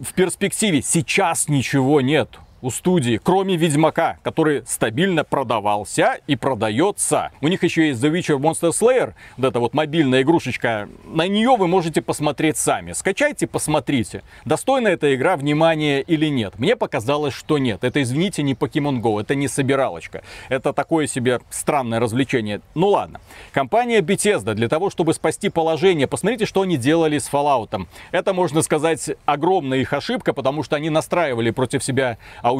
В 0.00 0.12
перспективе 0.14 0.82
сейчас 0.82 1.48
ничего 1.48 2.00
нет 2.00 2.40
у 2.66 2.70
студии, 2.70 3.20
кроме 3.22 3.54
Ведьмака, 3.54 4.18
который 4.24 4.66
стабильно 4.66 5.22
продавался 5.22 6.18
и 6.26 6.34
продается. 6.34 7.30
У 7.40 7.46
них 7.46 7.62
еще 7.62 7.86
есть 7.86 8.02
The 8.02 8.10
Witcher 8.10 8.38
Monster 8.38 8.70
Slayer, 8.70 9.14
вот 9.36 9.46
эта 9.46 9.60
вот 9.60 9.72
мобильная 9.72 10.22
игрушечка. 10.22 10.88
На 11.04 11.28
нее 11.28 11.54
вы 11.56 11.68
можете 11.68 12.02
посмотреть 12.02 12.56
сами. 12.56 12.92
Скачайте, 12.92 13.46
посмотрите. 13.46 14.24
Достойна 14.44 14.88
эта 14.88 15.14
игра 15.14 15.36
внимания 15.36 16.00
или 16.00 16.26
нет. 16.26 16.58
Мне 16.58 16.74
показалось, 16.74 17.34
что 17.34 17.58
нет. 17.58 17.84
Это, 17.84 18.02
извините, 18.02 18.42
не 18.42 18.54
Pokemon 18.54 19.00
Go, 19.00 19.20
это 19.20 19.36
не 19.36 19.46
собиралочка. 19.46 20.24
Это 20.48 20.72
такое 20.72 21.06
себе 21.06 21.38
странное 21.50 22.00
развлечение. 22.00 22.62
Ну 22.74 22.88
ладно. 22.88 23.20
Компания 23.52 24.00
Bethesda 24.00 24.54
для 24.54 24.68
того, 24.68 24.90
чтобы 24.90 25.14
спасти 25.14 25.50
положение, 25.50 26.08
посмотрите, 26.08 26.46
что 26.46 26.62
они 26.62 26.76
делали 26.76 27.18
с 27.18 27.30
Fallout. 27.30 27.86
Это, 28.10 28.34
можно 28.34 28.62
сказать, 28.62 29.12
огромная 29.24 29.78
их 29.78 29.92
ошибка, 29.92 30.32
потому 30.32 30.64
что 30.64 30.74
они 30.74 30.90
настраивали 30.90 31.50
против 31.50 31.84
себя 31.84 32.18
аудиторию, 32.42 32.55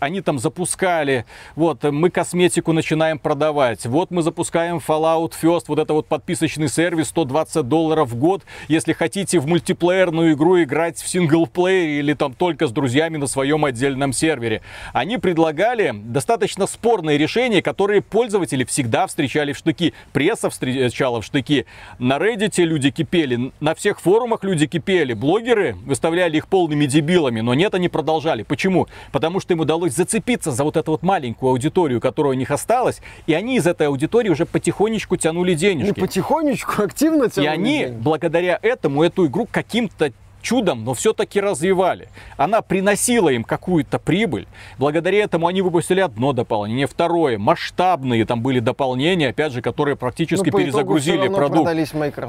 они 0.00 0.20
там 0.20 0.38
запускали, 0.38 1.24
вот, 1.56 1.82
мы 1.84 2.10
косметику 2.10 2.72
начинаем 2.72 3.18
продавать, 3.18 3.86
вот 3.86 4.10
мы 4.10 4.22
запускаем 4.22 4.76
Fallout 4.76 5.32
First, 5.40 5.64
вот 5.68 5.78
это 5.78 5.92
вот 5.92 6.06
подписочный 6.06 6.68
сервис, 6.68 7.08
120 7.08 7.66
долларов 7.66 8.10
в 8.10 8.16
год, 8.16 8.42
если 8.68 8.92
хотите 8.92 9.38
в 9.38 9.46
мультиплеерную 9.46 10.34
игру 10.34 10.62
играть 10.62 10.98
в 10.98 11.08
синглплеере 11.08 11.98
или 11.98 12.14
там 12.14 12.34
только 12.34 12.66
с 12.66 12.72
друзьями 12.72 13.16
на 13.16 13.26
своем 13.26 13.64
отдельном 13.64 14.12
сервере. 14.12 14.62
Они 14.92 15.18
предлагали 15.18 15.94
достаточно 15.94 16.66
спорные 16.66 17.18
решения, 17.18 17.62
которые 17.62 18.02
пользователи 18.02 18.64
всегда 18.64 19.06
встречали 19.06 19.52
в 19.52 19.58
штыки. 19.58 19.94
Пресса 20.12 20.50
встречала 20.50 21.20
в 21.20 21.24
штыки. 21.24 21.66
На 21.98 22.18
Reddit 22.18 22.62
люди 22.64 22.90
кипели, 22.90 23.52
на 23.60 23.74
всех 23.74 24.00
форумах 24.00 24.44
люди 24.44 24.66
кипели. 24.66 25.12
Блогеры 25.12 25.76
выставляли 25.84 26.36
их 26.36 26.48
полными 26.48 26.86
дебилами, 26.86 27.40
но 27.40 27.54
нет, 27.54 27.74
они 27.74 27.88
продолжали. 27.88 28.42
Почему? 28.42 28.86
Потому 29.18 29.40
что 29.40 29.52
им 29.52 29.58
удалось 29.58 29.94
зацепиться 29.94 30.52
за 30.52 30.62
вот 30.62 30.76
эту 30.76 30.92
вот 30.92 31.02
маленькую 31.02 31.50
аудиторию, 31.50 32.00
которая 32.00 32.34
у 32.34 32.36
них 32.36 32.52
осталась, 32.52 33.00
и 33.26 33.34
они 33.34 33.56
из 33.56 33.66
этой 33.66 33.88
аудитории 33.88 34.28
уже 34.28 34.46
потихонечку 34.46 35.16
тянули 35.16 35.50
Не 35.50 35.56
денежки. 35.56 35.98
потихонечку, 35.98 36.82
активно 36.84 37.24
И 37.24 37.30
тянули 37.30 37.48
они, 37.48 37.78
деньги. 37.80 37.96
благодаря 38.00 38.60
этому, 38.62 39.02
эту 39.02 39.26
игру 39.26 39.48
каким-то 39.50 40.12
чудом, 40.42 40.84
но 40.84 40.94
все-таки 40.94 41.40
развивали. 41.40 42.08
Она 42.36 42.62
приносила 42.62 43.28
им 43.28 43.44
какую-то 43.44 43.98
прибыль. 43.98 44.46
Благодаря 44.78 45.18
этому 45.24 45.46
они 45.46 45.62
выпустили 45.62 46.00
одно 46.00 46.32
дополнение, 46.32 46.86
второе. 46.86 47.38
Масштабные 47.38 48.24
там 48.24 48.40
были 48.42 48.60
дополнения, 48.60 49.28
опять 49.28 49.52
же, 49.52 49.62
которые 49.62 49.94
Ну, 49.94 49.98
практически 49.98 50.44
по 50.44 50.48
итогу 50.48 50.58
перезагрузили 50.62 51.28
продукт. 51.28 51.64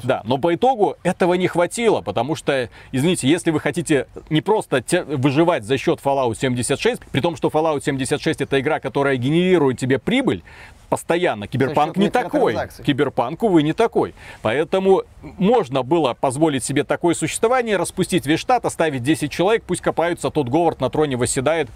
Да, 0.04 0.22
но 0.26 0.38
по 0.38 0.54
итогу 0.54 0.96
этого 1.04 1.34
не 1.36 1.48
хватило, 1.48 2.02
потому 2.02 2.36
что, 2.36 2.70
извините, 2.92 3.28
если 3.28 3.52
вы 3.52 3.60
хотите 3.60 4.08
не 4.30 4.42
просто 4.42 4.82
те- 4.82 5.04
выживать 5.04 5.64
за 5.64 5.78
счет 5.78 6.00
Fallout 6.04 6.36
76, 6.40 7.02
при 7.12 7.22
том, 7.22 7.36
что 7.36 7.50
Fallout 7.50 7.84
76 7.84 8.42
это 8.42 8.60
игра, 8.60 8.80
которая 8.80 9.18
генерирует 9.18 9.78
тебе 9.80 10.00
прибыль, 10.00 10.44
постоянно. 10.90 11.48
Киберпанк 11.48 11.98
не 11.98 12.10
такой. 12.10 12.54
микротранзакций. 12.54 12.86
Киберпанку 12.86 13.48
вы 13.48 13.64
не 13.64 13.74
такой. 13.74 14.14
Поэтому 14.42 15.04
можно 15.22 15.84
было 15.84 16.14
позволить 16.14 16.64
себе 16.64 16.84
такое 16.84 17.14
существование, 17.16 17.78
распустить 17.78 18.26
весь 18.26 18.40
штат, 18.40 18.66
оставить 18.66 19.04
10 19.04 19.32
человек, 19.32 19.64
пусть 19.66 19.82
копаются, 19.82 20.30
тот 20.30 20.50
Говард 20.50 20.82
на 20.82 20.90
троне 20.90 21.16
восседает, 21.18 21.70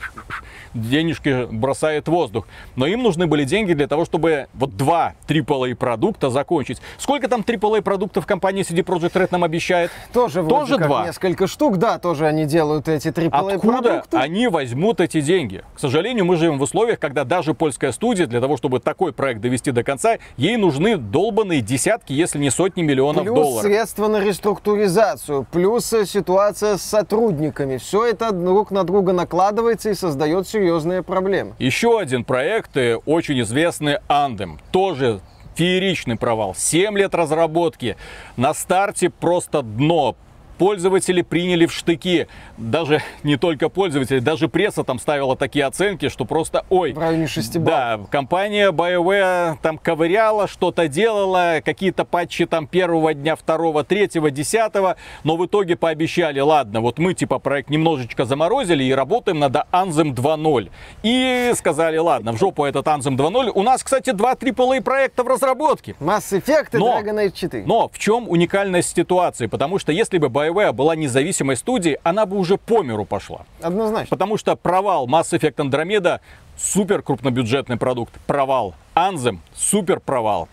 денежки 0.73 1.47
бросает 1.51 2.07
в 2.07 2.11
воздух. 2.11 2.47
Но 2.75 2.85
им 2.87 3.03
нужны 3.03 3.27
были 3.27 3.43
деньги 3.43 3.73
для 3.73 3.87
того, 3.87 4.05
чтобы 4.05 4.47
вот 4.53 4.75
два 4.75 5.13
AAA 5.27 5.75
продукта 5.75 6.29
закончить. 6.29 6.79
Сколько 6.97 7.27
там 7.27 7.41
AAA 7.41 7.81
продуктов 7.81 8.25
компания 8.25 8.61
CD 8.61 8.83
Projekt 8.83 9.13
Red 9.13 9.27
нам 9.31 9.43
обещает? 9.43 9.91
Тоже, 10.11 10.43
Тоже 10.43 10.77
два. 10.77 11.05
несколько 11.05 11.47
штук, 11.47 11.77
да, 11.77 11.99
тоже 11.99 12.25
они 12.27 12.45
делают 12.45 12.87
эти 12.87 13.09
AAA 13.09 13.53
Откуда 13.55 13.81
продукты. 13.81 14.17
они 14.17 14.47
возьмут 14.47 14.99
эти 15.01 15.21
деньги? 15.21 15.63
К 15.75 15.79
сожалению, 15.79 16.25
мы 16.25 16.35
живем 16.37 16.57
в 16.57 16.61
условиях, 16.61 16.99
когда 16.99 17.23
даже 17.23 17.53
польская 17.53 17.91
студия 17.91 18.27
для 18.27 18.41
того, 18.41 18.57
чтобы 18.57 18.79
такой 18.79 19.13
проект 19.13 19.41
довести 19.41 19.71
до 19.71 19.83
конца, 19.83 20.17
ей 20.37 20.57
нужны 20.57 20.97
долбанные 20.97 21.61
десятки, 21.61 22.13
если 22.13 22.39
не 22.39 22.49
сотни 22.49 22.81
миллионов 22.81 23.23
Плюс 23.23 23.35
долларов. 23.35 23.61
средства 23.63 24.07
на 24.07 24.19
реструктуризацию, 24.19 25.45
плюс 25.51 25.85
ситуация 26.05 26.77
с 26.77 26.81
сотрудниками. 26.81 27.77
Все 27.77 28.05
это 28.05 28.31
друг 28.31 28.71
на 28.71 28.83
друга 28.83 29.13
накладывается 29.13 29.89
и 29.89 29.93
создает 29.93 30.47
серьезные 30.63 31.03
проблемы. 31.03 31.55
Еще 31.59 31.99
один 31.99 32.23
проект, 32.23 32.77
э, 32.77 32.95
очень 33.05 33.41
известный 33.41 33.97
Андем. 34.07 34.59
Тоже 34.71 35.19
фееричный 35.55 36.15
провал. 36.15 36.55
7 36.55 36.97
лет 36.97 37.13
разработки. 37.13 37.97
На 38.37 38.53
старте 38.53 39.09
просто 39.09 39.61
дно. 39.61 40.15
Пользователи 40.57 41.21
приняли 41.21 41.65
в 41.65 41.73
штыки. 41.73 42.27
Даже 42.57 43.01
не 43.23 43.37
только 43.37 43.69
пользователи, 43.69 44.19
даже 44.19 44.47
пресса 44.47 44.83
там 44.83 44.99
ставила 44.99 45.35
такие 45.35 45.65
оценки, 45.65 46.09
что 46.09 46.25
просто 46.25 46.65
ой. 46.69 46.93
В 46.93 46.97
районе 46.99 47.27
6 47.27 47.63
Да, 47.63 47.99
компания 48.09 48.71
BioWare 48.71 49.57
там 49.61 49.77
ковыряла, 49.77 50.47
что-то 50.47 50.87
делала, 50.87 51.61
какие-то 51.63 52.05
патчи 52.05 52.45
там 52.45 52.67
первого 52.67 53.13
дня, 53.13 53.35
второго, 53.35 53.83
третьего, 53.83 54.31
десятого, 54.31 54.95
но 55.23 55.35
в 55.35 55.45
итоге 55.45 55.75
пообещали, 55.75 56.39
ладно, 56.39 56.81
вот 56.81 56.99
мы 56.99 57.13
типа 57.13 57.39
проект 57.39 57.69
немножечко 57.69 58.25
заморозили 58.25 58.83
и 58.83 58.93
работаем 58.93 59.39
над 59.39 59.55
Anthem 59.71 60.13
2.0. 60.13 60.69
И 61.03 61.51
сказали, 61.55 61.97
ладно, 61.97 62.31
в 62.33 62.37
жопу 62.37 62.63
этот 62.65 62.85
Anthem 62.87 63.17
2.0. 63.17 63.51
У 63.53 63.63
нас, 63.63 63.83
кстати, 63.83 64.11
два 64.11 64.33
AAA 64.33 64.81
проекта 64.81 65.23
в 65.23 65.27
разработке. 65.27 65.95
Mass 65.99 66.31
Effect 66.31 66.69
и 66.73 66.77
Но- 66.77 66.99
Dragon 66.99 67.25
Age 67.25 67.31
4. 67.33 67.63
Но 67.65 67.89
в 67.91 67.97
чем 67.97 68.29
уникальность 68.29 68.95
ситуации? 68.95 69.47
Потому 69.47 69.79
что 69.79 69.91
если 69.91 70.17
бы 70.17 70.27
BioWare 70.27 70.42
была 70.51 70.95
независимой 70.95 71.55
студией, 71.55 71.97
она 72.03 72.25
бы 72.25 72.37
уже 72.37 72.57
по 72.57 72.81
миру 72.83 73.05
пошла. 73.05 73.45
Однозначно. 73.61 74.09
Потому 74.09 74.37
что 74.37 74.55
провал 74.55 75.07
Mass 75.07 75.31
Effect 75.31 75.55
Andromeda 75.55 76.19
супер 76.57 77.01
крупнобюджетный 77.01 77.77
продукт. 77.77 78.13
Провал. 78.27 78.73
Anthem 78.95 79.39
супер 79.55 79.99
провал. 79.99 80.49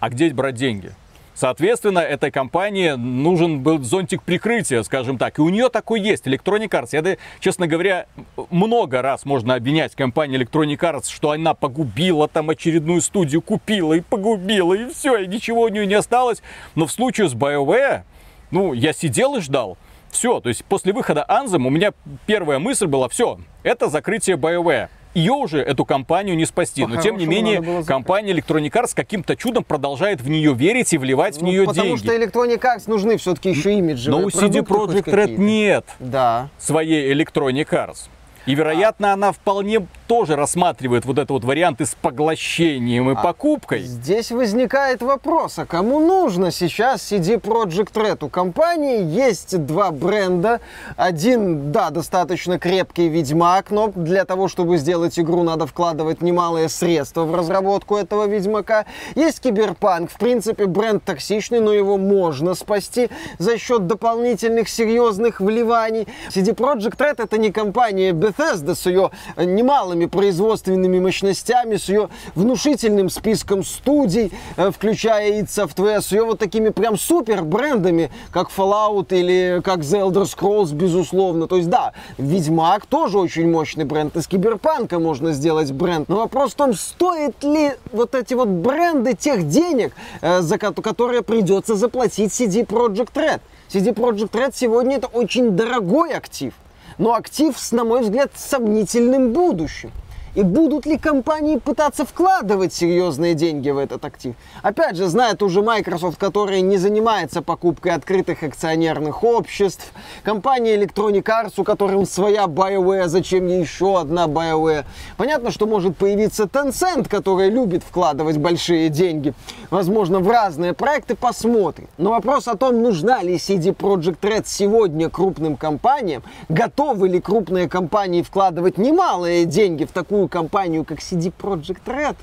А 0.00 0.08
где 0.08 0.30
брать 0.30 0.54
деньги? 0.54 0.92
Соответственно, 1.40 2.00
этой 2.00 2.30
компании 2.30 2.90
нужен 2.90 3.60
был 3.60 3.78
зонтик 3.82 4.22
прикрытия, 4.22 4.82
скажем 4.82 5.16
так. 5.16 5.38
И 5.38 5.40
у 5.40 5.48
нее 5.48 5.70
такой 5.70 6.02
есть, 6.02 6.26
Electronic 6.26 6.68
Arts. 6.68 6.88
Я, 6.92 7.16
честно 7.40 7.66
говоря, 7.66 8.04
много 8.50 9.00
раз 9.00 9.24
можно 9.24 9.54
обвинять 9.54 9.94
компанию 9.94 10.38
Electronic 10.38 10.78
Arts, 10.78 11.10
что 11.10 11.30
она 11.30 11.54
погубила 11.54 12.28
там 12.28 12.50
очередную 12.50 13.00
студию, 13.00 13.40
купила 13.40 13.94
и 13.94 14.00
погубила, 14.00 14.74
и 14.74 14.90
все, 14.90 15.16
и 15.16 15.26
ничего 15.26 15.62
у 15.62 15.68
нее 15.68 15.86
не 15.86 15.94
осталось. 15.94 16.42
Но 16.74 16.86
в 16.86 16.92
случае 16.92 17.30
с 17.30 17.32
BioWare, 17.32 18.02
ну, 18.50 18.72
я 18.72 18.92
сидел 18.92 19.36
и 19.36 19.40
ждал. 19.40 19.76
Все, 20.10 20.40
то 20.40 20.48
есть 20.48 20.64
после 20.64 20.92
выхода 20.92 21.24
Anthem 21.28 21.66
у 21.66 21.70
меня 21.70 21.92
первая 22.26 22.58
мысль 22.58 22.86
была, 22.86 23.08
все, 23.08 23.38
это 23.62 23.88
закрытие 23.88 24.36
BioWare. 24.36 24.88
Ее 25.12 25.32
уже, 25.32 25.60
эту 25.60 25.84
компанию, 25.84 26.36
не 26.36 26.46
спасти. 26.46 26.86
Но 26.86 27.00
тем 27.00 27.16
не 27.16 27.26
менее, 27.26 27.82
компания 27.84 28.32
Electronic 28.32 28.70
Arts 28.70 28.92
каким-то 28.94 29.34
чудом 29.34 29.64
продолжает 29.64 30.20
в 30.20 30.28
нее 30.28 30.54
верить 30.54 30.92
и 30.92 30.98
вливать 30.98 31.36
в 31.36 31.42
Ну, 31.42 31.48
нее 31.48 31.64
потому 31.66 31.96
деньги. 31.96 31.98
что 31.98 32.16
Electronic 32.16 32.60
Arts 32.60 32.82
нужны 32.86 33.16
все-таки 33.16 33.50
еще 33.50 33.74
имиджевые 33.74 34.20
Но 34.20 34.26
у 34.26 34.30
CD 34.30 34.60
Projekt 34.64 35.06
Red 35.12 35.36
нет 35.36 35.84
Да. 35.98 36.48
своей 36.58 37.12
Electronic 37.12 37.68
Arts. 37.70 38.08
И, 38.46 38.54
вероятно, 38.54 39.12
она 39.12 39.32
вполне 39.32 39.86
тоже 40.06 40.34
рассматривает 40.34 41.04
вот 41.04 41.18
этот 41.18 41.30
вот 41.30 41.44
вариант 41.44 41.80
и 41.80 41.84
с 41.84 41.94
поглощением 41.94 43.10
и 43.10 43.14
покупкой. 43.14 43.82
Здесь 43.82 44.32
возникает 44.32 45.02
вопрос, 45.02 45.58
а 45.58 45.66
кому 45.66 46.00
нужно 46.00 46.50
сейчас 46.50 47.12
CD 47.12 47.40
Projekt 47.40 47.92
Red? 47.92 48.24
У 48.24 48.28
компании 48.28 49.04
есть 49.04 49.56
два 49.66 49.90
бренда. 49.90 50.60
Один, 50.96 51.70
да, 51.70 51.90
достаточно 51.90 52.58
крепкий 52.58 53.08
Ведьмак, 53.08 53.70
но 53.70 53.92
для 53.94 54.24
того, 54.24 54.48
чтобы 54.48 54.78
сделать 54.78 55.18
игру, 55.18 55.42
надо 55.42 55.66
вкладывать 55.66 56.22
немалые 56.22 56.68
средства 56.68 57.24
в 57.24 57.34
разработку 57.34 57.96
этого 57.96 58.26
Ведьмака. 58.26 58.86
Есть 59.14 59.40
Киберпанк, 59.40 60.10
в 60.10 60.16
принципе, 60.18 60.66
бренд 60.66 61.04
токсичный, 61.04 61.60
но 61.60 61.72
его 61.72 61.98
можно 61.98 62.54
спасти 62.54 63.10
за 63.38 63.58
счет 63.58 63.86
дополнительных 63.86 64.68
серьезных 64.68 65.40
вливаний. 65.40 66.08
CD 66.30 66.54
Projekt 66.54 66.96
Red 66.96 67.22
это 67.22 67.38
не 67.38 67.52
компания 67.52 68.12
Bethesda 68.30 68.74
с 68.74 68.86
ее 68.86 69.10
э, 69.36 69.44
немалыми 69.44 70.06
производственными 70.06 70.98
мощностями, 70.98 71.76
с 71.76 71.88
ее 71.88 72.08
внушительным 72.34 73.10
списком 73.10 73.64
студий, 73.64 74.32
э, 74.56 74.70
включая 74.70 75.40
id 75.40 75.46
Software, 75.46 76.00
с 76.00 76.12
ее 76.12 76.24
вот 76.24 76.38
такими 76.38 76.70
прям 76.70 76.98
супер 76.98 77.42
брендами, 77.42 78.10
как 78.32 78.50
Fallout 78.50 79.08
или 79.10 79.60
как 79.62 79.80
The 79.80 80.08
Elder 80.10 80.24
Scrolls, 80.24 80.72
безусловно. 80.74 81.46
То 81.46 81.56
есть 81.56 81.68
да, 81.68 81.92
Ведьмак 82.18 82.86
тоже 82.86 83.18
очень 83.18 83.50
мощный 83.50 83.84
бренд, 83.84 84.16
из 84.16 84.26
Киберпанка 84.26 84.98
можно 84.98 85.32
сделать 85.32 85.72
бренд. 85.72 86.08
Но 86.08 86.16
вопрос 86.16 86.52
в 86.52 86.54
том, 86.54 86.74
стоит 86.74 87.42
ли 87.42 87.72
вот 87.92 88.14
эти 88.14 88.34
вот 88.34 88.48
бренды 88.48 89.14
тех 89.14 89.48
денег, 89.48 89.92
э, 90.20 90.40
за 90.40 90.58
ко- 90.58 90.72
которые 90.72 91.22
придется 91.22 91.74
заплатить 91.74 92.32
CD 92.32 92.64
Projekt 92.64 93.14
Red. 93.14 93.40
CD 93.72 93.92
Projekt 93.94 94.32
Red 94.32 94.52
сегодня 94.54 94.96
это 94.96 95.06
очень 95.06 95.50
дорогой 95.50 96.12
актив 96.12 96.52
но 97.00 97.14
актив 97.14 97.58
с, 97.58 97.72
на 97.72 97.84
мой 97.84 98.02
взгляд, 98.02 98.30
сомнительным 98.36 99.32
будущим. 99.32 99.90
И 100.36 100.42
будут 100.44 100.86
ли 100.86 100.96
компании 100.96 101.56
пытаться 101.56 102.06
вкладывать 102.06 102.72
серьезные 102.72 103.34
деньги 103.34 103.70
в 103.70 103.78
этот 103.78 104.04
актив? 104.04 104.36
Опять 104.62 104.96
же, 104.96 105.08
знает 105.08 105.42
уже 105.42 105.60
Microsoft, 105.60 106.18
которая 106.18 106.60
не 106.60 106.76
занимается 106.76 107.42
покупкой 107.42 107.92
открытых 107.92 108.44
акционерных 108.44 109.24
обществ, 109.24 109.92
компания 110.22 110.76
Electronic 110.76 111.24
Arts, 111.24 111.54
у 111.56 111.64
которой 111.64 112.06
своя 112.06 112.44
BioWare, 112.44 113.08
зачем 113.08 113.48
ей 113.48 113.60
еще 113.60 113.98
одна 113.98 114.26
BioWare. 114.26 114.84
Понятно, 115.16 115.50
что 115.50 115.66
может 115.66 115.96
появиться 115.96 116.44
Tencent, 116.44 117.08
которая 117.08 117.48
любит 117.48 117.82
вкладывать 117.82 118.36
большие 118.36 118.88
деньги, 118.88 119.34
возможно, 119.68 120.20
в 120.20 120.28
разные 120.30 120.74
проекты, 120.74 121.16
посмотрим. 121.16 121.88
Но 121.98 122.10
вопрос 122.10 122.46
о 122.46 122.56
том, 122.56 122.82
нужна 122.82 123.22
ли 123.22 123.34
CD 123.34 123.74
Projekt 123.74 124.20
Red 124.20 124.44
сегодня 124.46 125.10
крупным 125.10 125.56
компаниям, 125.56 126.22
готовы 126.48 127.08
ли 127.08 127.20
крупные 127.20 127.68
компании 127.68 128.22
вкладывать 128.22 128.78
немалые 128.78 129.44
деньги 129.44 129.84
в 129.84 129.90
такую 129.90 130.19
компанию, 130.28 130.84
как 130.84 130.98
CD 130.98 131.32
Projekt 131.36 131.84
Red, 131.86 132.16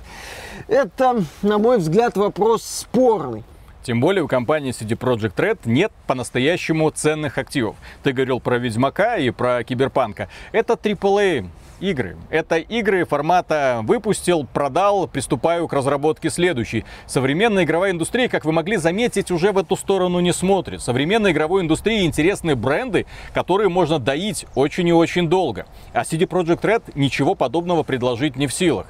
это, 0.68 1.24
на 1.42 1.58
мой 1.58 1.78
взгляд, 1.78 2.18
вопрос 2.18 2.64
спорный. 2.64 3.44
Тем 3.84 4.02
более 4.02 4.24
у 4.24 4.28
компании 4.28 4.74
CD 4.74 4.98
Projekt 4.98 5.36
Red 5.36 5.60
нет 5.66 5.94
по-настоящему 6.08 6.90
ценных 6.90 7.38
активов. 7.38 7.78
Ты 8.04 8.12
говорил 8.12 8.42
про 8.42 8.58
Ведьмака 8.58 9.16
и 9.16 9.30
про 9.30 9.64
Киберпанка. 9.64 10.28
Это 10.52 10.74
AAA 10.74 11.48
игры. 11.80 12.18
Это 12.30 12.58
игры 12.58 13.06
формата 13.06 13.82
выпустил, 13.84 14.46
продал, 14.46 15.08
приступаю 15.08 15.68
к 15.68 15.74
разработке 15.74 16.30
следующей. 16.30 16.86
Современная 17.06 17.64
игровая 17.64 17.92
индустрия, 17.92 18.28
как 18.30 18.46
вы 18.46 18.52
могли 18.52 18.78
заметить, 18.78 19.32
уже 19.32 19.52
в 19.52 19.58
эту 19.58 19.76
сторону 19.76 20.20
не 20.20 20.34
смотрит. 20.34 20.82
Современной 20.82 21.32
игровой 21.32 21.62
индустрии 21.62 22.06
интересны 22.06 22.56
бренды, 22.56 23.06
которые 23.34 23.70
можно 23.70 24.00
доить 24.00 24.46
очень 24.56 24.88
и 24.88 24.94
очень 24.94 25.30
долго. 25.30 25.66
А 25.94 26.02
CD 26.02 26.28
Projekt 26.28 26.62
Red 26.62 26.84
ничего 26.96 27.36
подобного 27.36 27.84
предложить 27.84 28.36
не 28.36 28.48
в 28.48 28.54
силах. 28.54 28.88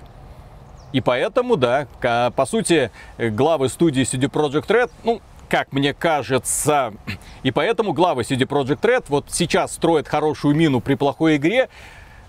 И 0.94 1.02
поэтому, 1.02 1.58
да, 1.58 1.88
по 2.36 2.46
сути, 2.46 2.92
э, 3.18 3.30
главы 3.30 3.68
студии 3.70 4.04
CD 4.04 4.30
Projekt 4.30 4.68
Red, 4.68 4.90
ну, 5.04 5.22
как 5.50 5.72
мне 5.72 5.94
кажется, 5.94 6.94
и 7.44 7.52
поэтому 7.52 7.94
главы 7.94 8.22
CD 8.24 8.46
Projekt 8.48 8.82
Red 8.82 9.06
вот 9.10 9.26
сейчас 9.30 9.74
строят 9.74 10.08
хорошую 10.08 10.56
мину 10.56 10.80
при 10.80 10.96
плохой 10.96 11.38
игре, 11.38 11.70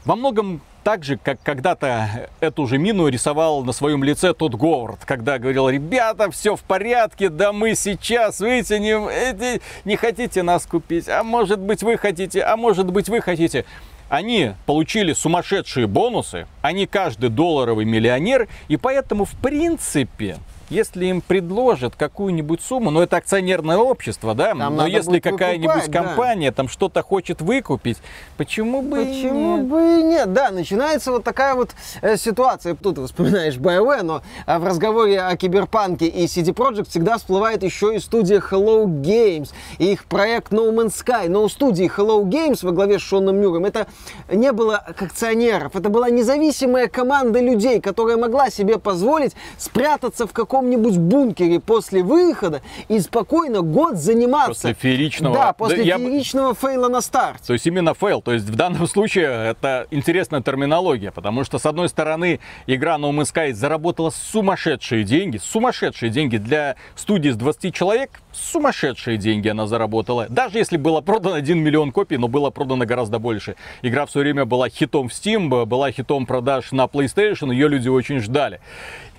во 0.04 0.16
многом 0.16 0.60
так 0.84 1.04
же, 1.04 1.18
как 1.18 1.42
когда-то 1.42 2.30
эту 2.40 2.66
же 2.66 2.78
мину 2.78 3.08
рисовал 3.08 3.62
на 3.62 3.72
своем 3.72 4.02
лице 4.02 4.32
тот 4.32 4.54
Говард, 4.54 5.04
когда 5.04 5.38
говорил, 5.38 5.68
ребята, 5.68 6.30
все 6.30 6.56
в 6.56 6.62
порядке, 6.62 7.28
да 7.28 7.52
мы 7.52 7.74
сейчас 7.74 8.40
вытянем, 8.40 9.06
эти, 9.08 9.60
не 9.84 9.96
хотите 9.96 10.42
нас 10.42 10.64
купить, 10.64 11.08
а 11.08 11.22
может 11.22 11.58
быть 11.58 11.82
вы 11.82 11.98
хотите, 11.98 12.42
а 12.42 12.56
может 12.56 12.90
быть 12.90 13.08
вы 13.08 13.20
хотите. 13.20 13.66
Они 14.08 14.52
получили 14.64 15.12
сумасшедшие 15.12 15.86
бонусы, 15.86 16.46
они 16.62 16.86
каждый 16.86 17.28
долларовый 17.28 17.84
миллионер, 17.84 18.48
и 18.68 18.78
поэтому, 18.78 19.26
в 19.26 19.32
принципе, 19.32 20.38
если 20.70 21.06
им 21.06 21.20
предложат 21.20 21.94
какую-нибудь 21.96 22.60
сумму, 22.60 22.90
ну 22.90 23.00
это 23.00 23.16
акционерное 23.16 23.78
общество, 23.78 24.34
да, 24.34 24.54
Там 24.54 24.76
но 24.76 24.86
если 24.86 25.20
какая-нибудь 25.20 25.74
выкупать, 25.74 25.90
да. 25.90 26.02
компания 26.02 26.52
там 26.52 26.68
что-то 26.68 27.02
хочет 27.02 27.40
выкупить, 27.40 27.98
почему 28.36 28.82
бы 28.82 29.02
и 29.02 29.06
Почему 29.06 29.56
нет? 29.56 29.66
бы 29.66 29.80
и 29.80 30.02
нет? 30.02 30.32
Да, 30.32 30.50
начинается 30.50 31.12
вот 31.12 31.24
такая 31.24 31.54
вот 31.54 31.70
э, 32.02 32.16
ситуация. 32.16 32.74
Тут 32.74 32.98
вспоминаешь 32.98 33.56
BioWare, 33.56 34.02
но 34.02 34.22
э, 34.46 34.58
в 34.58 34.64
разговоре 34.64 35.20
о 35.20 35.36
Киберпанке 35.36 36.06
и 36.06 36.26
CD 36.26 36.54
Projekt 36.54 36.90
всегда 36.90 37.18
всплывает 37.18 37.62
еще 37.62 37.96
и 37.96 37.98
студия 37.98 38.40
Hello 38.40 38.84
Games 38.84 39.50
и 39.78 39.92
их 39.92 40.04
проект 40.04 40.52
No 40.52 40.70
Man's 40.72 40.94
Sky. 41.04 41.28
Но 41.28 41.44
у 41.44 41.48
студии 41.48 41.90
Hello 41.94 42.22
Games 42.22 42.58
во 42.62 42.72
главе 42.72 42.98
с 42.98 43.02
Шоном 43.02 43.36
Мюрреем 43.40 43.64
это 43.64 43.86
не 44.30 44.52
было 44.52 44.76
акционеров. 44.76 45.76
Это 45.76 45.88
была 45.88 46.10
независимая 46.10 46.88
команда 46.88 47.40
людей, 47.40 47.80
которая 47.80 48.16
могла 48.16 48.50
себе 48.50 48.78
позволить 48.78 49.34
спрятаться 49.56 50.26
в 50.26 50.32
каком-нибудь 50.58 50.98
бункере 50.98 51.60
после 51.60 52.02
выхода 52.02 52.62
и 52.88 52.98
спокойно 52.98 53.62
год 53.62 53.96
заниматься. 53.96 54.48
После 54.48 54.74
фееричного- 54.74 55.34
Да, 55.34 55.52
после 55.52 55.76
Да, 55.78 55.82
я 55.82 55.98
фееричного 55.98 56.54
фейла 56.54 56.88
на 56.88 57.00
старте. 57.00 57.44
То 57.46 57.52
есть 57.52 57.66
именно 57.66 57.94
фейл. 57.94 58.20
То 58.20 58.32
есть 58.32 58.46
в 58.46 58.56
данном 58.56 58.86
случае 58.88 59.26
это 59.50 59.86
интересная 59.92 60.42
терминология, 60.42 61.12
потому 61.12 61.44
что 61.44 61.58
с 61.58 61.66
одной 61.66 61.88
стороны 61.88 62.40
игра 62.66 62.96
No 62.96 63.10
Man's 63.12 63.32
Sky 63.32 63.52
заработала 63.52 64.10
сумасшедшие 64.10 65.04
деньги, 65.04 65.38
сумасшедшие 65.38 66.10
деньги 66.10 66.38
для 66.38 66.74
студии 66.96 67.30
с 67.30 67.36
20 67.36 67.72
человек, 67.72 68.20
сумасшедшие 68.38 69.16
деньги 69.16 69.48
она 69.48 69.66
заработала. 69.66 70.26
Даже 70.28 70.58
если 70.58 70.76
было 70.76 71.00
продано 71.00 71.34
1 71.34 71.58
миллион 71.58 71.92
копий, 71.92 72.16
но 72.16 72.28
было 72.28 72.50
продано 72.50 72.84
гораздо 72.84 73.18
больше. 73.18 73.56
Игра 73.82 74.06
в 74.06 74.10
свое 74.10 74.24
время 74.24 74.44
была 74.44 74.68
хитом 74.68 75.08
в 75.08 75.12
Steam, 75.12 75.64
была 75.66 75.90
хитом 75.90 76.26
продаж 76.26 76.72
на 76.72 76.84
PlayStation, 76.84 77.52
ее 77.52 77.68
люди 77.68 77.88
очень 77.88 78.20
ждали. 78.20 78.60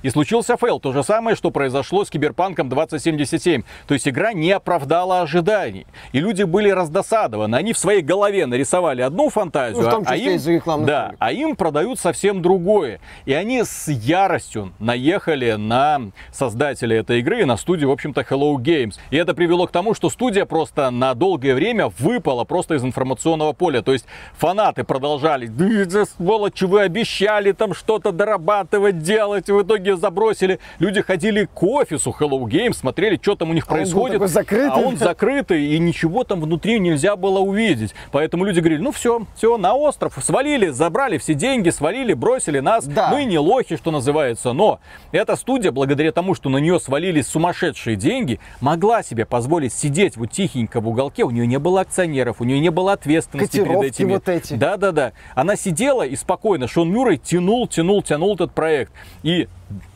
И 0.02 0.10
случился 0.10 0.56
фейл. 0.58 0.80
То 0.80 0.94
же 0.94 1.04
самое, 1.04 1.36
что 1.36 1.52
произошло 1.52 2.06
с 2.06 2.10
Киберпанком 2.10 2.70
2077. 2.70 3.64
То 3.88 3.94
есть 3.94 4.08
игра 4.08 4.34
не 4.34 4.52
оправдала 4.52 5.22
ожиданий. 5.22 5.86
И 6.14 6.20
люди 6.20 6.44
были 6.44 6.70
раздосадованы. 6.70 7.56
Они 7.56 7.74
в 7.74 7.78
своей 7.78 8.02
голове 8.02 8.46
нарисовали 8.46 9.02
одну 9.02 9.30
фантазию, 9.30 9.84
Ну, 9.84 9.90
а, 10.06 10.16
им, 10.16 10.40
да, 10.86 11.14
а 11.20 11.32
им 11.32 11.56
продают 11.56 12.00
совсем 12.00 12.42
другое. 12.42 13.00
И 13.26 13.34
они 13.34 13.64
с 13.64 13.90
яростью 13.90 14.72
наехали 14.80 15.54
на 15.54 16.02
создателей 16.32 16.98
этой 16.98 17.20
игры, 17.20 17.46
на 17.46 17.58
студию, 17.58 17.90
в 17.90 17.92
общем-то, 17.92 18.22
Hello 18.22 18.56
Games. 18.56 18.96
И 19.12 19.18
это 19.18 19.34
привело 19.34 19.68
к 19.68 19.72
тому, 19.72 19.94
что 19.94 20.10
студия 20.10 20.46
просто 20.46 20.90
на 20.92 21.14
долгое 21.14 21.56
время 21.56 21.92
выпала 22.00 22.44
просто 22.44 22.76
из 22.76 22.84
информационного 22.84 23.54
поля. 23.54 23.82
То 23.82 23.94
есть 23.94 24.06
фанаты 24.34 24.84
продолжали, 24.84 25.48
да 25.48 26.06
сволочи, 26.06 26.66
вы 26.66 26.82
обещали 26.82 27.52
там 27.52 27.74
что-то 27.74 28.12
дорабатывать, 28.12 29.00
делать, 29.02 29.50
в 29.50 29.62
итоге 29.62 29.98
забросили. 29.98 30.60
Люди 30.80 31.02
ходили 31.02 31.46
к 31.46 31.64
офису 31.64 32.16
Hello 32.20 32.42
Games, 32.44 32.74
смотрели, 32.74 33.20
что 33.22 33.36
там 33.36 33.50
у 33.50 33.54
них 33.54 33.66
А 33.68 33.72
он 33.72 33.78
происходит. 33.78 34.14
такой 34.14 34.28
закрытый. 34.28 34.84
А 34.84 34.88
он 34.88 34.98
закрытый, 34.98 35.66
и 35.66 35.80
ничего 35.80 36.24
там 36.24 36.42
внутри 36.42 36.80
нельзя 36.80 37.16
было 37.16 37.40
увидеть. 37.40 37.94
Поэтому 38.12 38.46
люди 38.46 38.60
говорили, 38.60 38.82
ну 38.82 38.92
все, 38.92 39.26
все, 39.36 39.58
на 39.58 39.74
остров, 39.74 40.14
свалили, 40.22 40.68
забрали 40.70 41.18
все 41.18 41.34
деньги, 41.34 41.70
свалили, 41.70 42.14
бросили 42.14 42.60
нас. 42.60 42.86
Да. 42.86 43.10
Мы 43.10 43.26
не 43.26 43.38
лохи, 43.40 43.78
что 43.78 43.92
называется. 43.92 44.54
Но 44.54 44.80
эта 45.12 45.36
студия, 45.36 45.72
благодаря 45.72 46.12
тому, 46.12 46.36
что 46.36 46.50
на 46.50 46.58
нее 46.58 46.80
свалились 46.80 47.28
сумасшедшие 47.28 47.96
деньги, 47.96 48.40
могла 48.62 48.99
себе 49.04 49.26
позволить 49.26 49.74
сидеть 49.74 50.18
вот 50.18 50.32
тихенько 50.32 50.82
в 50.82 50.88
уголке. 50.88 51.24
У 51.24 51.32
нее 51.32 51.48
не 51.48 51.60
было 51.60 51.82
акционеров, 51.82 52.42
у 52.42 52.44
нее 52.44 52.60
не 52.60 52.72
было 52.72 52.94
ответственности 52.94 53.58
перед 53.58 53.66
Котировки 53.68 53.88
этими. 53.88 54.12
вот 54.14 54.30
эти. 54.30 54.54
Да-да-да. 54.54 55.14
Она 55.36 55.56
сидела 55.56 56.04
и 56.04 56.16
спокойно, 56.16 56.68
Шон 56.68 56.92
Мюррей 56.92 57.18
тянул, 57.18 57.68
тянул, 57.68 58.04
тянул 58.04 58.36
этот 58.36 58.54
проект. 58.54 58.92
И 59.24 59.48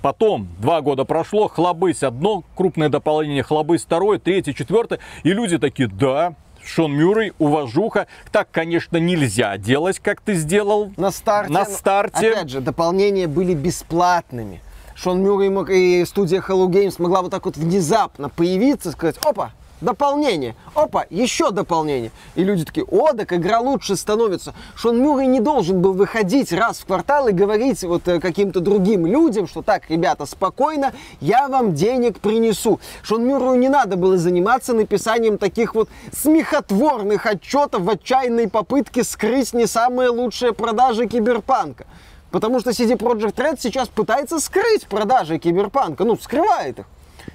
потом, 0.02 0.48
два 0.60 0.82
года 0.82 1.06
прошло, 1.06 1.48
хлобысь 1.48 2.04
одно 2.04 2.44
крупное 2.56 2.90
дополнение, 2.90 3.44
хлобысь 3.44 3.84
второе, 3.84 4.20
третье, 4.20 4.54
четвертое. 4.54 5.00
И 5.24 5.30
люди 5.32 5.58
такие, 5.58 5.88
да, 5.88 6.36
Шон 6.66 6.94
Мюррей, 6.94 7.34
уважуха. 7.40 8.08
Так, 8.32 8.48
конечно, 8.52 8.98
нельзя 8.98 9.58
делать, 9.58 10.00
как 10.00 10.22
ты 10.22 10.34
сделал. 10.36 10.92
На 10.98 11.12
старте. 11.12 11.52
На 11.52 11.66
старте. 11.66 12.32
Опять 12.32 12.50
же, 12.50 12.62
дополнения 12.62 13.28
были 13.28 13.54
бесплатными. 13.54 14.62
Шон 15.04 15.22
Мюррей 15.22 16.00
и 16.02 16.06
студия 16.06 16.40
Hello 16.40 16.68
Games 16.68 16.96
могла 16.98 17.22
вот 17.22 17.32
так 17.32 17.44
вот 17.44 17.58
внезапно 17.58 18.30
появиться, 18.30 18.92
сказать, 18.92 19.18
опа, 19.18 19.52
дополнение, 19.82 20.56
опа, 20.76 21.06
еще 21.10 21.52
дополнение. 21.52 22.12
И 22.36 22.44
люди 22.46 22.64
такие, 22.64 22.86
о, 22.86 23.12
так 23.12 23.34
игра 23.34 23.60
лучше 23.60 23.98
становится. 23.98 24.54
Шон 24.78 25.02
Мюррей 25.02 25.28
не 25.28 25.42
должен 25.42 25.82
был 25.82 25.92
выходить 25.92 26.54
раз 26.54 26.80
в 26.80 26.86
квартал 26.86 27.28
и 27.28 27.34
говорить 27.34 27.84
вот 27.84 28.08
э, 28.08 28.22
каким-то 28.22 28.62
другим 28.62 29.06
людям, 29.06 29.46
что 29.46 29.62
так, 29.62 29.90
ребята, 29.90 30.26
спокойно, 30.26 30.94
я 31.20 31.50
вам 31.50 31.74
денег 31.74 32.22
принесу. 32.22 32.80
Шон 33.02 33.28
Мюррею 33.28 33.56
не 33.56 33.68
надо 33.68 33.98
было 33.98 34.18
заниматься 34.18 34.74
написанием 34.74 35.38
таких 35.38 35.76
вот 35.76 35.90
смехотворных 36.18 37.26
отчетов 37.26 37.82
в 37.82 37.90
отчаянной 37.90 38.48
попытке 38.48 39.04
скрыть 39.04 39.54
не 39.54 39.68
самые 39.68 40.08
лучшие 40.08 40.54
продажи 40.54 41.08
киберпанка. 41.08 41.88
Потому 42.34 42.60
что 42.60 42.72
CD 42.72 42.98
Projekt 42.98 43.36
Red 43.36 43.58
сейчас 43.60 43.90
пытается 43.90 44.40
скрыть 44.40 44.88
продажи 44.88 45.38
киберпанка, 45.38 46.04
ну, 46.04 46.18
скрывает 46.18 46.80
их. 46.80 46.86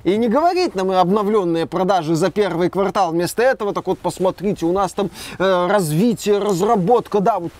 И 0.02 0.16
не 0.16 0.26
говорит 0.26 0.74
нам 0.74 0.90
обновленные 0.90 1.66
продажи 1.66 2.16
за 2.16 2.32
первый 2.32 2.68
квартал. 2.68 3.12
Вместо 3.12 3.44
этого, 3.44 3.72
так 3.72 3.87
вот, 3.87 4.00
посмотрите, 4.00 4.66
у 4.66 4.72
нас 4.72 4.92
там 4.92 5.11
э, 5.38 5.66
развитие, 5.68 6.38
разработка, 6.38 7.20
да, 7.20 7.38
вот, 7.38 7.52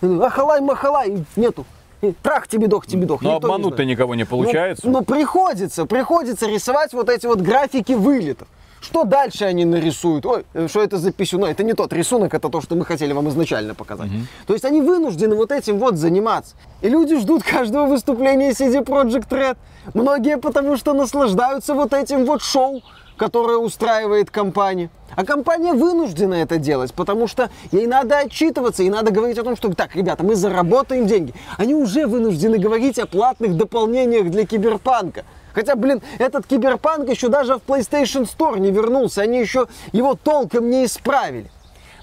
ахалай-махалай, 0.00 1.22
нету. 1.36 1.66
И 2.00 2.12
Трах 2.12 2.48
тебе 2.48 2.66
дох, 2.66 2.86
тебе 2.86 3.04
дох. 3.04 3.20
Но 3.20 3.36
обмануть-то 3.36 3.84
никого 3.84 4.14
не 4.14 4.24
получается. 4.24 4.86
Ну, 4.86 5.00
ну, 5.00 5.04
приходится, 5.04 5.84
приходится 5.84 6.48
рисовать 6.48 6.94
вот 6.94 7.10
эти 7.10 7.26
вот 7.26 7.42
графики 7.42 7.92
вылетов. 7.92 8.48
Что 8.86 9.02
дальше 9.02 9.44
они 9.44 9.64
нарисуют? 9.64 10.24
Ой, 10.26 10.44
что 10.68 10.80
это 10.80 10.96
за 10.98 11.10
писюно? 11.10 11.46
Это 11.46 11.64
не 11.64 11.72
тот 11.72 11.92
рисунок, 11.92 12.34
это 12.34 12.48
то, 12.48 12.60
что 12.60 12.76
мы 12.76 12.84
хотели 12.84 13.12
вам 13.12 13.28
изначально 13.30 13.74
показать. 13.74 14.10
То 14.46 14.52
есть 14.52 14.64
они 14.64 14.80
вынуждены 14.80 15.34
вот 15.34 15.50
этим 15.50 15.78
вот 15.78 15.96
заниматься. 15.96 16.54
И 16.82 16.88
люди 16.88 17.18
ждут 17.18 17.42
каждого 17.42 17.86
выступления 17.86 18.50
CD 18.50 18.84
Project 18.84 19.28
Red. 19.28 19.56
Многие 19.92 20.36
потому 20.38 20.76
что 20.76 20.92
наслаждаются 20.92 21.74
вот 21.74 21.92
этим 21.92 22.26
вот 22.26 22.42
шоу, 22.42 22.80
которое 23.16 23.58
устраивает 23.58 24.30
компания. 24.30 24.88
А 25.16 25.24
компания 25.24 25.72
вынуждена 25.72 26.34
это 26.34 26.58
делать, 26.58 26.94
потому 26.94 27.26
что 27.26 27.50
ей 27.72 27.88
надо 27.88 28.18
отчитываться, 28.18 28.84
и 28.84 28.90
надо 28.90 29.10
говорить 29.10 29.38
о 29.38 29.42
том, 29.42 29.56
что 29.56 29.74
так, 29.74 29.96
ребята, 29.96 30.22
мы 30.22 30.36
заработаем 30.36 31.08
деньги. 31.08 31.34
Они 31.58 31.74
уже 31.74 32.06
вынуждены 32.06 32.58
говорить 32.58 33.00
о 33.00 33.06
платных 33.06 33.56
дополнениях 33.56 34.30
для 34.30 34.46
киберпанка. 34.46 35.24
Хотя, 35.56 35.74
блин, 35.74 36.02
этот 36.18 36.46
киберпанк 36.46 37.08
еще 37.08 37.28
даже 37.28 37.54
в 37.54 37.62
PlayStation 37.66 38.28
Store 38.30 38.58
не 38.58 38.70
вернулся, 38.70 39.22
они 39.22 39.40
еще 39.40 39.68
его 39.90 40.14
толком 40.14 40.68
не 40.68 40.84
исправили. 40.84 41.50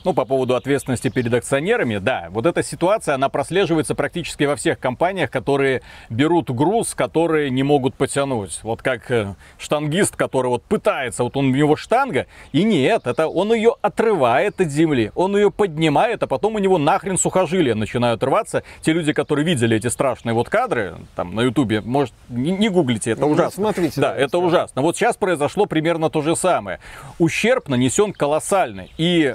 Ну, 0.04 0.14
по 0.14 0.26
поводу 0.26 0.56
ответственности 0.56 1.08
перед 1.08 1.34
акционерами, 1.34 1.98
да, 1.98 2.28
вот 2.32 2.46
эта 2.46 2.62
ситуация, 2.62 3.16
она 3.16 3.30
прослеживается 3.30 3.96
практически 3.96 4.44
во 4.44 4.58
всех 4.58 4.78
компаниях, 4.80 5.32
которые 5.32 5.82
берут 6.10 6.50
груз, 6.50 6.94
которые 6.94 7.50
не 7.50 7.64
могут 7.64 7.96
потянуть. 7.96 8.60
Вот 8.64 8.82
как 8.82 9.10
э, 9.12 9.36
штангист, 9.58 10.18
который 10.18 10.48
вот 10.48 10.64
пытается, 10.64 11.24
вот 11.24 11.38
он 11.38 11.48
у 11.48 11.56
него 11.56 11.78
штанга, 11.78 12.28
и 12.52 12.64
нет, 12.66 13.08
это 13.08 13.28
он 13.28 13.54
ее 13.54 13.76
отрывает 13.82 14.60
от 14.60 14.68
земли, 14.70 15.12
он 15.16 15.38
ее 15.38 15.52
поднимает, 15.52 16.22
а 16.24 16.28
потом 16.28 16.56
у 16.56 16.60
него 16.60 16.78
нахрен 16.78 17.18
сухожилия 17.18 17.74
начинают 17.76 18.22
рваться. 18.24 18.64
Те 18.82 18.92
люди, 18.92 19.14
которые 19.14 19.46
видели 19.46 19.78
эти 19.78 19.88
страшные 19.88 20.34
вот 20.34 20.50
кадры, 20.50 20.96
там, 21.16 21.34
на 21.34 21.42
ютубе, 21.42 21.80
может, 21.80 22.14
не, 22.28 22.52
не 22.52 22.68
гуглите, 22.68 23.12
это 23.12 23.22
Ну, 23.22 23.30
ужасно. 23.30 23.64
смотрите, 23.64 24.02
Да, 24.02 24.10
да, 24.10 24.18
это 24.18 24.28
страшно. 24.30 24.48
ужасно. 24.48 24.82
Вот 24.82 24.98
сейчас 24.98 25.16
произошло 25.16 25.66
примерно 25.66 26.10
то 26.10 26.22
же 26.22 26.36
самое. 26.36 26.80
Ущерб 27.20 27.70
нанесен 27.70 28.12
колоссальный, 28.12 28.92
и 28.98 29.34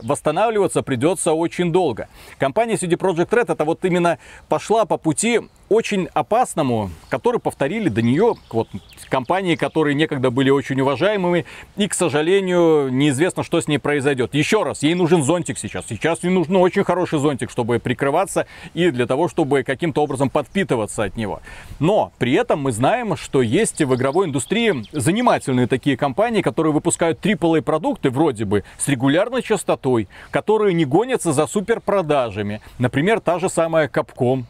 восстанавливаться 0.58 0.82
придется 0.82 1.32
очень 1.32 1.72
долго. 1.72 2.08
Компания 2.38 2.74
CD 2.74 2.96
Projekt 2.96 3.30
Red 3.30 3.52
это 3.52 3.64
вот 3.64 3.84
именно 3.84 4.18
пошла 4.48 4.84
по 4.84 4.96
пути 4.96 5.40
очень 5.68 6.09
опасному, 6.14 6.90
который 7.09 7.40
повторили 7.40 7.88
до 7.88 8.02
нее 8.02 8.35
вот, 8.50 8.68
компании, 9.09 9.57
которые 9.57 9.94
некогда 9.94 10.31
были 10.31 10.50
очень 10.50 10.81
уважаемыми, 10.81 11.44
и, 11.76 11.88
к 11.88 11.94
сожалению, 11.94 12.88
неизвестно, 12.90 13.42
что 13.42 13.61
с 13.61 13.68
ней 13.68 13.78
произойдет. 13.78 14.35
Еще 14.35 14.62
раз, 14.62 14.83
ей 14.83 14.94
нужен 14.94 15.22
зонтик 15.22 15.59
сейчас. 15.59 15.87
Сейчас 15.88 16.22
ей 16.22 16.31
нужен 16.31 16.57
очень 16.57 16.85
хороший 16.85 17.18
зонтик, 17.18 17.50
чтобы 17.50 17.78
прикрываться 17.78 18.46
и 18.74 18.90
для 18.90 19.07
того, 19.07 19.28
чтобы 19.28 19.62
каким-то 19.62 20.02
образом 20.02 20.31
подпитываться 20.31 21.04
от 21.04 21.16
него. 21.16 21.40
Но 21.78 22.12
при 22.18 22.33
этом 22.35 22.61
мы 22.61 22.72
знаем, 22.72 23.16
что 23.16 23.42
есть 23.42 23.81
в 23.81 23.94
игровой 23.94 24.26
индустрии 24.26 24.85
занимательные 24.92 25.66
такие 25.66 25.96
компании, 25.96 26.42
которые 26.42 26.72
выпускают 26.72 27.24
AAA 27.24 27.62
продукты 27.62 28.11
вроде 28.11 28.44
бы 28.44 28.64
с 28.78 28.88
регулярной 28.88 29.42
частотой, 29.42 30.09
которые 30.31 30.74
не 30.74 30.85
гонятся 30.85 31.33
за 31.33 31.46
суперпродажами. 31.46 32.61
Например, 32.78 33.20
та 33.20 33.38
же 33.38 33.48
самая 33.48 33.88
Capcom, 33.88 34.44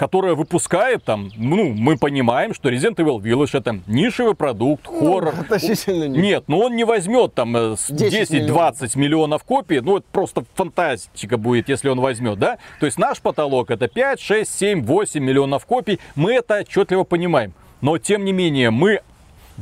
которая 0.00 0.34
выпускает 0.34 1.04
там, 1.04 1.28
ну, 1.36 1.74
мы 1.74 1.98
понимаем, 1.98 2.54
что 2.54 2.70
Resident 2.70 2.94
Evil 2.94 3.18
Village 3.20 3.50
это 3.52 3.80
нишевый 3.86 4.34
продукт, 4.34 4.86
хоррор. 4.86 5.34
относительно 5.38 6.08
не. 6.08 6.18
Нет, 6.20 6.44
ну 6.46 6.58
он 6.58 6.74
не 6.74 6.84
возьмет 6.84 7.34
там 7.34 7.54
э, 7.54 7.76
с 7.76 7.88
10 7.90 8.48
10-20 8.48 8.98
миллионов 8.98 9.44
копий, 9.44 9.80
ну 9.80 9.98
это 9.98 10.06
просто 10.10 10.44
фантастика 10.54 11.36
будет, 11.36 11.68
если 11.68 11.90
он 11.90 12.00
возьмет, 12.00 12.38
да? 12.38 12.56
То 12.78 12.86
есть 12.86 12.98
наш 12.98 13.20
потолок 13.20 13.70
это 13.70 13.88
5, 13.88 14.18
6, 14.18 14.50
7, 14.50 14.86
8 14.86 15.22
миллионов 15.22 15.66
копий, 15.66 16.00
мы 16.14 16.32
это 16.32 16.60
отчетливо 16.60 17.04
понимаем. 17.04 17.52
Но 17.82 17.98
тем 17.98 18.24
не 18.24 18.32
менее 18.32 18.70
мы 18.70 19.02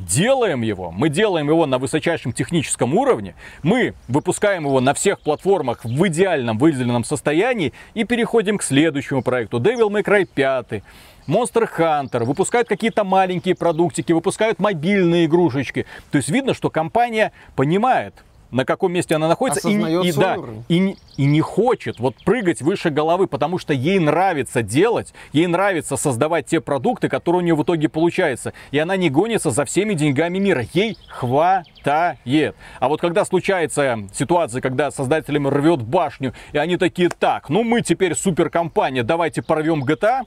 делаем 0.06 0.62
его, 0.62 0.90
мы 0.90 1.08
делаем 1.08 1.48
его 1.48 1.66
на 1.66 1.78
высочайшем 1.78 2.32
техническом 2.32 2.94
уровне, 2.94 3.34
мы 3.62 3.94
выпускаем 4.08 4.64
его 4.64 4.80
на 4.80 4.94
всех 4.94 5.20
платформах 5.20 5.84
в 5.84 6.06
идеальном 6.08 6.58
выделенном 6.58 7.04
состоянии 7.04 7.72
и 7.94 8.04
переходим 8.04 8.58
к 8.58 8.62
следующему 8.62 9.22
проекту. 9.22 9.58
Devil 9.58 9.88
May 9.88 10.04
Cry 10.04 10.24
5, 10.32 10.82
Monster 11.26 11.68
Hunter, 11.76 12.24
выпускают 12.24 12.68
какие-то 12.68 13.04
маленькие 13.04 13.54
продуктики, 13.54 14.12
выпускают 14.12 14.58
мобильные 14.58 15.26
игрушечки. 15.26 15.86
То 16.10 16.16
есть 16.16 16.30
видно, 16.30 16.54
что 16.54 16.70
компания 16.70 17.32
понимает, 17.54 18.14
на 18.50 18.64
каком 18.64 18.92
месте 18.92 19.14
она 19.14 19.28
находится, 19.28 19.68
и, 19.68 19.74
и, 19.74 20.12
да, 20.12 20.36
уровень. 20.36 20.64
и, 20.68 20.96
и 21.16 21.24
не 21.24 21.40
хочет 21.40 21.98
вот 21.98 22.14
прыгать 22.24 22.62
выше 22.62 22.90
головы, 22.90 23.26
потому 23.26 23.58
что 23.58 23.72
ей 23.72 23.98
нравится 23.98 24.62
делать, 24.62 25.12
ей 25.32 25.46
нравится 25.46 25.96
создавать 25.96 26.46
те 26.46 26.60
продукты, 26.60 27.08
которые 27.08 27.42
у 27.42 27.44
нее 27.44 27.54
в 27.54 27.62
итоге 27.62 27.88
получаются. 27.88 28.52
И 28.70 28.78
она 28.78 28.96
не 28.96 29.10
гонится 29.10 29.50
за 29.50 29.64
всеми 29.64 29.94
деньгами 29.94 30.38
мира. 30.38 30.64
Ей 30.72 30.96
хватает. 31.08 32.56
А 32.80 32.88
вот 32.88 33.00
когда 33.00 33.24
случается 33.24 34.08
ситуация, 34.12 34.60
когда 34.60 34.90
создателям 34.90 35.48
рвет 35.48 35.82
башню, 35.82 36.34
и 36.52 36.58
они 36.58 36.76
такие, 36.76 37.08
так, 37.08 37.48
ну 37.48 37.62
мы 37.62 37.82
теперь 37.82 38.14
суперкомпания, 38.14 39.02
давайте 39.02 39.42
порвем 39.42 39.84
GTA, 39.84 40.22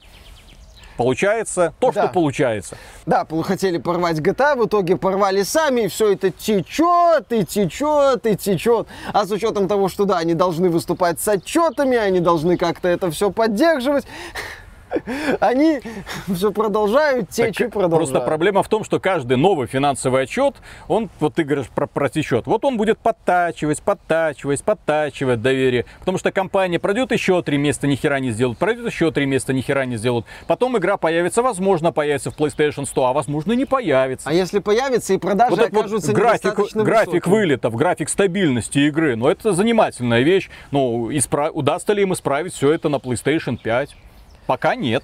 получается 1.02 1.74
то, 1.80 1.92
Да. 1.92 2.04
что 2.04 2.14
получается. 2.14 2.78
Да, 3.08 3.26
хотели 3.44 3.80
порвать 3.80 4.20
GTA, 4.20 4.56
в 4.56 4.68
итоге 4.68 4.98
порвали 4.98 5.42
сами, 5.42 5.82
и 5.82 5.88
все 5.88 6.14
это 6.14 6.30
течет, 6.30 7.26
и 7.32 7.44
течет, 7.44 8.26
и 8.28 8.36
течет. 8.38 8.88
А 9.12 9.26
с 9.26 9.32
учетом 9.32 9.68
того, 9.68 9.90
что 9.90 10.06
да, 10.06 10.20
они 10.20 10.36
должны 10.36 10.70
выступать 10.70 11.20
с 11.20 11.28
отчетами, 11.28 11.98
они 11.98 12.20
должны 12.20 12.56
как-то 12.56 12.88
это 12.88 13.10
все 13.10 13.32
поддерживать. 13.32 14.06
Они 15.40 15.82
все 16.34 16.52
продолжают 16.52 17.30
течь 17.30 17.60
и 17.62 17.68
продолжают. 17.68 18.10
Просто 18.12 18.22
проблема 18.22 18.64
в 18.64 18.70
том, 18.70 18.84
что 18.84 19.00
каждый 19.00 19.38
новый 19.38 19.68
финансовый 19.68 20.24
отчет, 20.24 20.56
он, 20.88 21.10
вот 21.20 21.36
ты 21.36 21.44
говоришь 21.44 21.68
про 21.70 21.88
протечет, 21.88 22.48
вот 22.48 22.66
он 22.66 22.78
будет 22.78 23.00
подтачивать, 23.00 23.82
подтачивать, 23.82 24.64
подтачивать 24.64 25.42
доверие. 25.42 25.86
Потому 26.00 26.18
что 26.18 26.32
компания 26.32 26.80
пройдет 26.80 27.12
еще 27.12 27.42
три 27.42 27.58
месяца, 27.58 27.88
ни 27.88 27.96
хера 27.96 28.20
не 28.20 28.32
сделают, 28.32 28.58
пройдет 28.58 28.86
еще 28.86 29.12
три 29.12 29.26
месяца, 29.26 29.54
ни 29.54 29.62
хера 29.62 29.86
не 29.86 29.98
сделают. 29.98 30.26
Потом 30.48 30.78
игра 30.78 30.98
появится, 30.98 31.42
возможно, 31.42 31.92
появится 31.92 32.32
в 32.32 32.38
PlayStation 32.38 32.86
100, 32.86 33.06
а 33.06 33.14
возможно 33.14 33.54
не 33.54 33.66
появится. 33.66 34.30
А 34.30 34.34
если 34.34 34.60
появится 34.60 35.14
и 35.14 35.18
продажи 35.18 35.52
Вот 35.52 35.60
этот 35.60 35.74
вот 35.74 35.80
окажутся 35.82 36.14
график, 36.14 36.76
график 36.76 37.28
вылетов, 37.28 37.76
график 37.76 38.10
стабильности 38.10 38.80
игры, 38.80 39.16
ну 39.16 39.28
это 39.28 39.54
занимательная 39.54 40.22
вещь. 40.22 40.50
Ну, 40.72 41.12
испра- 41.12 41.50
удастся 41.50 41.94
ли 41.94 42.04
им 42.04 42.14
исправить 42.14 42.54
все 42.54 42.72
это 42.72 42.90
на 42.90 42.98
PlayStation 42.98 43.58
5? 43.58 43.96
Пока 44.52 44.76
нет. 44.76 45.02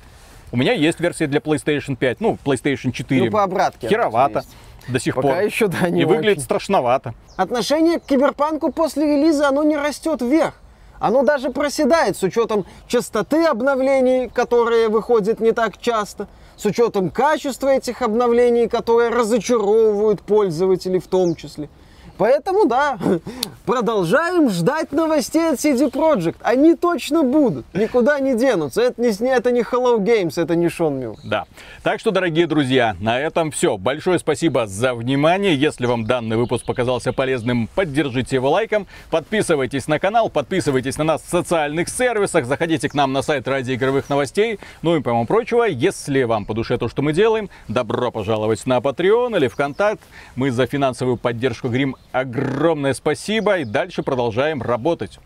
У 0.52 0.58
меня 0.58 0.74
есть 0.74 1.00
версия 1.00 1.26
для 1.26 1.40
PlayStation 1.40 1.96
5, 1.96 2.20
ну, 2.20 2.38
PlayStation 2.44 2.92
4. 2.92 3.24
Ну, 3.24 3.32
по 3.32 3.44
обратке 3.44 3.88
Херовато 3.88 4.44
до 4.90 5.00
сих 5.00 5.16
Пока 5.16 5.28
пор. 5.30 5.38
еще, 5.38 5.68
да, 5.68 5.88
не 5.90 6.02
И 6.02 6.06
выглядит 6.06 6.40
очень. 6.40 6.42
страшновато. 6.42 7.14
Отношение 7.38 8.02
к 8.02 8.04
киберпанку 8.04 8.74
после 8.74 9.06
релиза, 9.06 9.48
оно 9.48 9.64
не 9.64 9.78
растет 9.78 10.22
вверх. 10.22 10.56
Оно 11.00 11.24
даже 11.24 11.50
проседает 11.52 12.18
с 12.18 12.24
учетом 12.24 12.66
частоты 12.90 13.46
обновлений, 13.46 14.28
которые 14.28 14.90
выходят 14.90 15.40
не 15.40 15.54
так 15.54 15.78
часто, 15.78 16.28
с 16.58 16.66
учетом 16.66 17.10
качества 17.10 17.70
этих 17.70 18.02
обновлений, 18.02 18.68
которые 18.68 19.12
разочаровывают 19.12 20.22
пользователей 20.24 21.00
в 21.00 21.08
том 21.08 21.36
числе. 21.36 21.70
Поэтому, 22.18 22.66
да, 22.66 22.98
продолжаем 23.66 24.50
ждать 24.50 24.92
новостей 24.92 25.50
от 25.50 25.60
CD 25.60 25.92
Projekt. 25.92 26.38
Они 26.42 26.76
точно 26.76 27.24
будут, 27.24 27.66
никуда 27.74 28.20
не 28.20 28.36
денутся. 28.36 28.82
Это 28.82 29.02
не, 29.02 29.10
это 29.30 29.52
не 29.52 29.62
Hello 29.62 30.00
Games, 30.00 30.42
это 30.42 30.56
не 30.56 30.70
Шон 30.70 31.00
Милл. 31.00 31.20
Да. 31.24 31.46
Так 31.84 32.00
что, 32.00 32.12
дорогие 32.12 32.48
друзья, 32.48 32.96
на 33.00 33.20
этом 33.20 33.52
все. 33.52 33.78
Большое 33.78 34.20
спасибо 34.20 34.68
за 34.68 34.94
внимание. 34.94 35.56
Если 35.56 35.86
вам 35.86 36.06
данный 36.06 36.38
выпуск 36.38 36.66
показался 36.66 37.14
полезным, 37.14 37.70
поддержите 37.76 38.38
его 38.38 38.50
лайком. 38.50 38.88
Подписывайтесь 39.12 39.88
на 39.88 40.00
канал, 40.00 40.30
подписывайтесь 40.30 40.98
на 40.98 41.04
нас 41.04 41.22
в 41.22 41.30
социальных 41.30 41.90
сервисах, 41.90 42.46
заходите 42.46 42.90
к 42.90 42.94
нам 42.94 43.14
на 43.14 43.22
сайт 43.22 43.48
ради 43.48 43.74
игровых 43.74 44.10
новостей. 44.10 44.60
Ну 44.82 44.96
и 44.96 45.02
помимо 45.02 45.26
прочего, 45.26 45.64
если 45.64 46.24
вам 46.24 46.46
по 46.46 46.54
душе 46.54 46.78
то, 46.78 46.90
что 46.90 47.02
мы 47.02 47.14
делаем, 47.14 47.50
добро 47.68 48.12
пожаловать 48.12 48.66
на 48.66 48.78
Patreon 48.78 49.38
или 49.38 49.48
ВКонтакт. 49.48 50.02
Мы 50.36 50.52
за 50.52 50.66
финансовую 50.66 51.18
поддержку 51.18 51.70
Грим 51.70 51.96
огромное 52.12 52.94
спасибо 52.94 53.60
и 53.60 53.66
дальше 53.66 54.04
продолжаем 54.04 54.62
работать. 54.62 55.20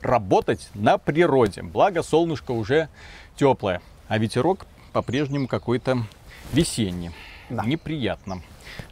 Работать 0.00 0.68
на 0.74 0.98
природе. 0.98 1.62
Благо 1.62 2.02
солнышко 2.02 2.50
уже 2.50 2.88
теплое, 3.36 3.80
а 4.08 4.18
ветерок 4.18 4.66
по-прежнему 4.92 5.48
какой-то 5.48 6.06
весенний. 6.52 7.10
Неприятно. 7.48 8.42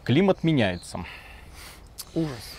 Климат 0.05 0.43
меняется. 0.43 1.05
Ужас. 2.15 2.55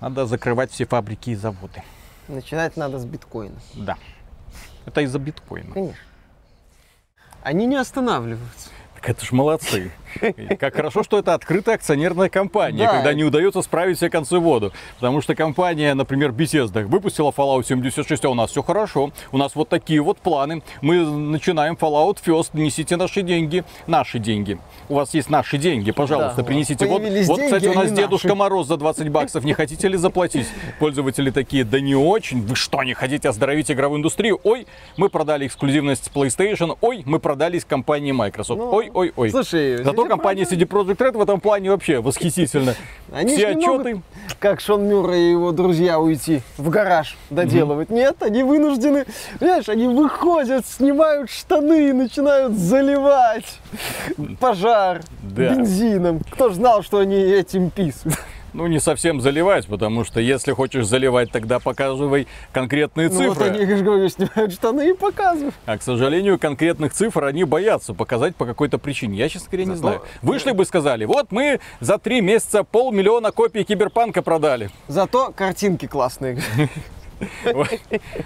Надо 0.00 0.26
закрывать 0.26 0.70
все 0.70 0.86
фабрики 0.86 1.30
и 1.30 1.34
заводы. 1.34 1.82
Начинать 2.28 2.76
надо 2.76 2.98
с 2.98 3.04
биткоина. 3.04 3.60
Да. 3.74 3.96
Это 4.86 5.02
из-за 5.02 5.18
биткоина. 5.18 5.72
Конечно. 5.72 5.98
Они 7.42 7.66
не 7.66 7.76
останавливаются. 7.76 8.70
Так 8.94 9.10
это 9.10 9.24
ж 9.24 9.32
молодцы. 9.32 9.92
Как 10.58 10.74
хорошо, 10.74 11.02
что 11.02 11.18
это 11.18 11.34
открытая 11.34 11.76
акционерная 11.76 12.28
компания, 12.28 12.84
Да. 12.86 12.92
когда 12.92 13.12
не 13.14 13.24
удается 13.24 13.62
справить 13.62 13.96
все 13.96 14.10
концы 14.10 14.38
воду. 14.38 14.72
Потому 14.96 15.20
что 15.20 15.34
компания, 15.34 15.94
например, 15.94 16.30
Bethesda 16.30 16.84
выпустила 16.84 17.30
Fallout 17.30 17.64
76, 17.66 18.24
а 18.24 18.30
у 18.30 18.34
нас 18.34 18.50
все 18.50 18.62
хорошо. 18.62 19.10
У 19.32 19.38
нас 19.38 19.54
вот 19.54 19.68
такие 19.68 20.00
вот 20.00 20.18
планы. 20.18 20.62
Мы 20.80 21.04
начинаем 21.04 21.74
Fallout 21.74 22.18
First, 22.24 22.50
несите 22.54 22.96
наши 22.96 23.22
деньги. 23.22 23.64
Наши 23.86 24.18
деньги. 24.18 24.58
У 24.88 24.94
вас 24.94 25.14
есть 25.14 25.30
наши 25.30 25.58
деньги, 25.58 25.90
пожалуйста, 25.90 26.38
Да, 26.38 26.44
принесите. 26.44 26.86
Вот, 26.86 27.02
вот, 27.02 27.40
кстати, 27.40 27.66
у 27.66 27.74
нас 27.74 27.92
Дедушка 27.92 28.28
наши. 28.28 28.38
Мороз 28.38 28.66
за 28.66 28.76
20 28.76 29.08
баксов. 29.08 29.44
Не 29.44 29.52
хотите 29.54 29.88
ли 29.88 29.96
заплатить? 29.96 30.46
Пользователи 30.78 31.30
такие, 31.30 31.64
да 31.64 31.80
не 31.80 31.94
очень. 31.94 32.42
Вы 32.42 32.56
что, 32.56 32.82
не 32.82 32.94
хотите 32.94 33.28
оздоровить 33.28 33.70
игровую 33.70 33.98
индустрию? 33.98 34.40
Ой, 34.44 34.66
мы 34.96 35.08
продали 35.08 35.46
эксклюзивность 35.46 36.10
PlayStation. 36.14 36.76
Ой, 36.80 37.02
мы 37.06 37.18
продались 37.20 37.64
компании 37.64 38.12
Microsoft. 38.12 38.58
Ну, 38.60 38.70
Ой, 38.72 38.90
ой, 38.92 39.12
ой. 39.16 39.30
слушай, 39.30 39.76
Зато 39.82 40.01
CD 40.04 40.08
компания 40.08 40.42
CD 40.44 40.66
Projekt 40.66 40.96
Red 40.98 41.16
в 41.18 41.22
этом 41.22 41.40
плане 41.40 41.70
вообще 41.70 42.00
восхитительна. 42.00 42.74
Они 43.12 43.36
Все 43.36 43.48
отчеты. 43.48 43.66
могут, 43.94 44.02
как 44.38 44.60
Шон 44.60 44.86
Мюррей 44.88 45.28
и 45.28 45.30
его 45.32 45.52
друзья, 45.52 45.98
уйти 45.98 46.40
в 46.56 46.68
гараж 46.70 47.16
доделывать. 47.30 47.90
Нет, 47.90 48.22
они 48.22 48.42
вынуждены, 48.42 49.04
понимаешь, 49.38 49.68
они 49.68 49.86
выходят, 49.88 50.66
снимают 50.66 51.30
штаны 51.30 51.90
и 51.90 51.92
начинают 51.92 52.54
заливать 52.54 53.58
пожар 54.40 55.02
Да. 55.22 55.54
бензином. 55.54 56.20
Кто 56.30 56.50
ж 56.50 56.54
знал, 56.54 56.82
что 56.82 56.98
они 56.98 57.16
этим 57.16 57.70
писают? 57.70 58.18
Ну, 58.54 58.66
не 58.66 58.80
совсем 58.80 59.20
заливать, 59.20 59.66
потому 59.66 60.04
что 60.04 60.20
если 60.20 60.52
хочешь 60.52 60.86
заливать, 60.86 61.30
тогда 61.30 61.58
показывай 61.58 62.26
конкретные 62.52 63.08
Ну 63.08 63.28
вот 63.28 63.38
цифры. 63.38 63.50
они, 63.50 63.58
я 63.70 63.76
же 63.78 63.82
говорю, 63.84 64.08
снимают 64.08 64.52
штаны 64.52 64.90
и 64.90 64.92
показывают. 64.92 65.54
А, 65.64 65.78
к 65.78 65.82
сожалению, 65.82 66.38
конкретных 66.38 66.92
цифр 66.92 67.24
они 67.24 67.44
боятся 67.44 67.94
показать 67.94 68.36
по 68.36 68.44
какой-то 68.44 68.76
причине. 68.78 69.16
Я, 69.16 69.28
честно 69.30 69.48
говоря, 69.50 69.64
не 69.64 69.76
Зато- 69.76 69.80
знаю. 69.80 70.02
Вышли 70.20 70.52
бы 70.52 70.64
и 70.64 70.66
сказали, 70.66 71.06
вот 71.06 71.32
мы 71.32 71.60
за 71.80 71.96
три 71.98 72.20
месяца 72.20 72.62
полмиллиона 72.62 73.32
копий 73.32 73.64
Киберпанка 73.64 74.20
продали. 74.22 74.70
Зато 74.88 75.32
картинки 75.34 75.86
классные. 75.86 76.38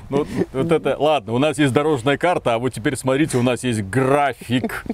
Ну, 0.09 0.27
вот 0.55 0.73
это, 0.73 0.97
ладно, 0.99 1.35
у 1.35 1.39
нас 1.39 1.59
есть 1.59 1.73
дорожная 1.75 2.17
карта, 2.17 2.55
а 2.55 2.59
вот 2.59 2.73
теперь 2.73 2.97
смотрите, 2.97 3.37
у 3.37 3.43
нас 3.43 3.63
есть 3.63 3.83
график 3.83 4.85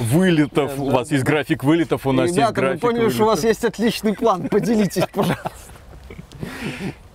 вылетов. 0.00 0.78
У 0.78 0.90
вас 0.90 1.10
есть 1.10 1.24
график 1.24 1.64
вылетов, 1.64 2.06
у 2.06 2.12
нас 2.12 2.26
есть 2.26 2.36
Ребята, 2.36 2.54
мы 2.54 2.66
график 2.66 2.80
поняли, 2.80 3.08
что 3.08 3.22
у 3.24 3.26
вас 3.26 3.44
есть 3.44 3.64
отличный 3.64 4.14
план. 4.14 4.48
Поделитесь, 4.48 5.04
пожалуйста. 5.12 5.50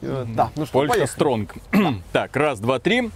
Да, 0.02 0.52
ну 0.56 0.65
что, 0.65 0.74
Польша 0.74 0.93
поехали. 0.93 1.10
Стронг. 1.10 1.56
Так, 2.12 2.36
раз, 2.36 2.60
два, 2.60 2.80
три. 2.80 3.12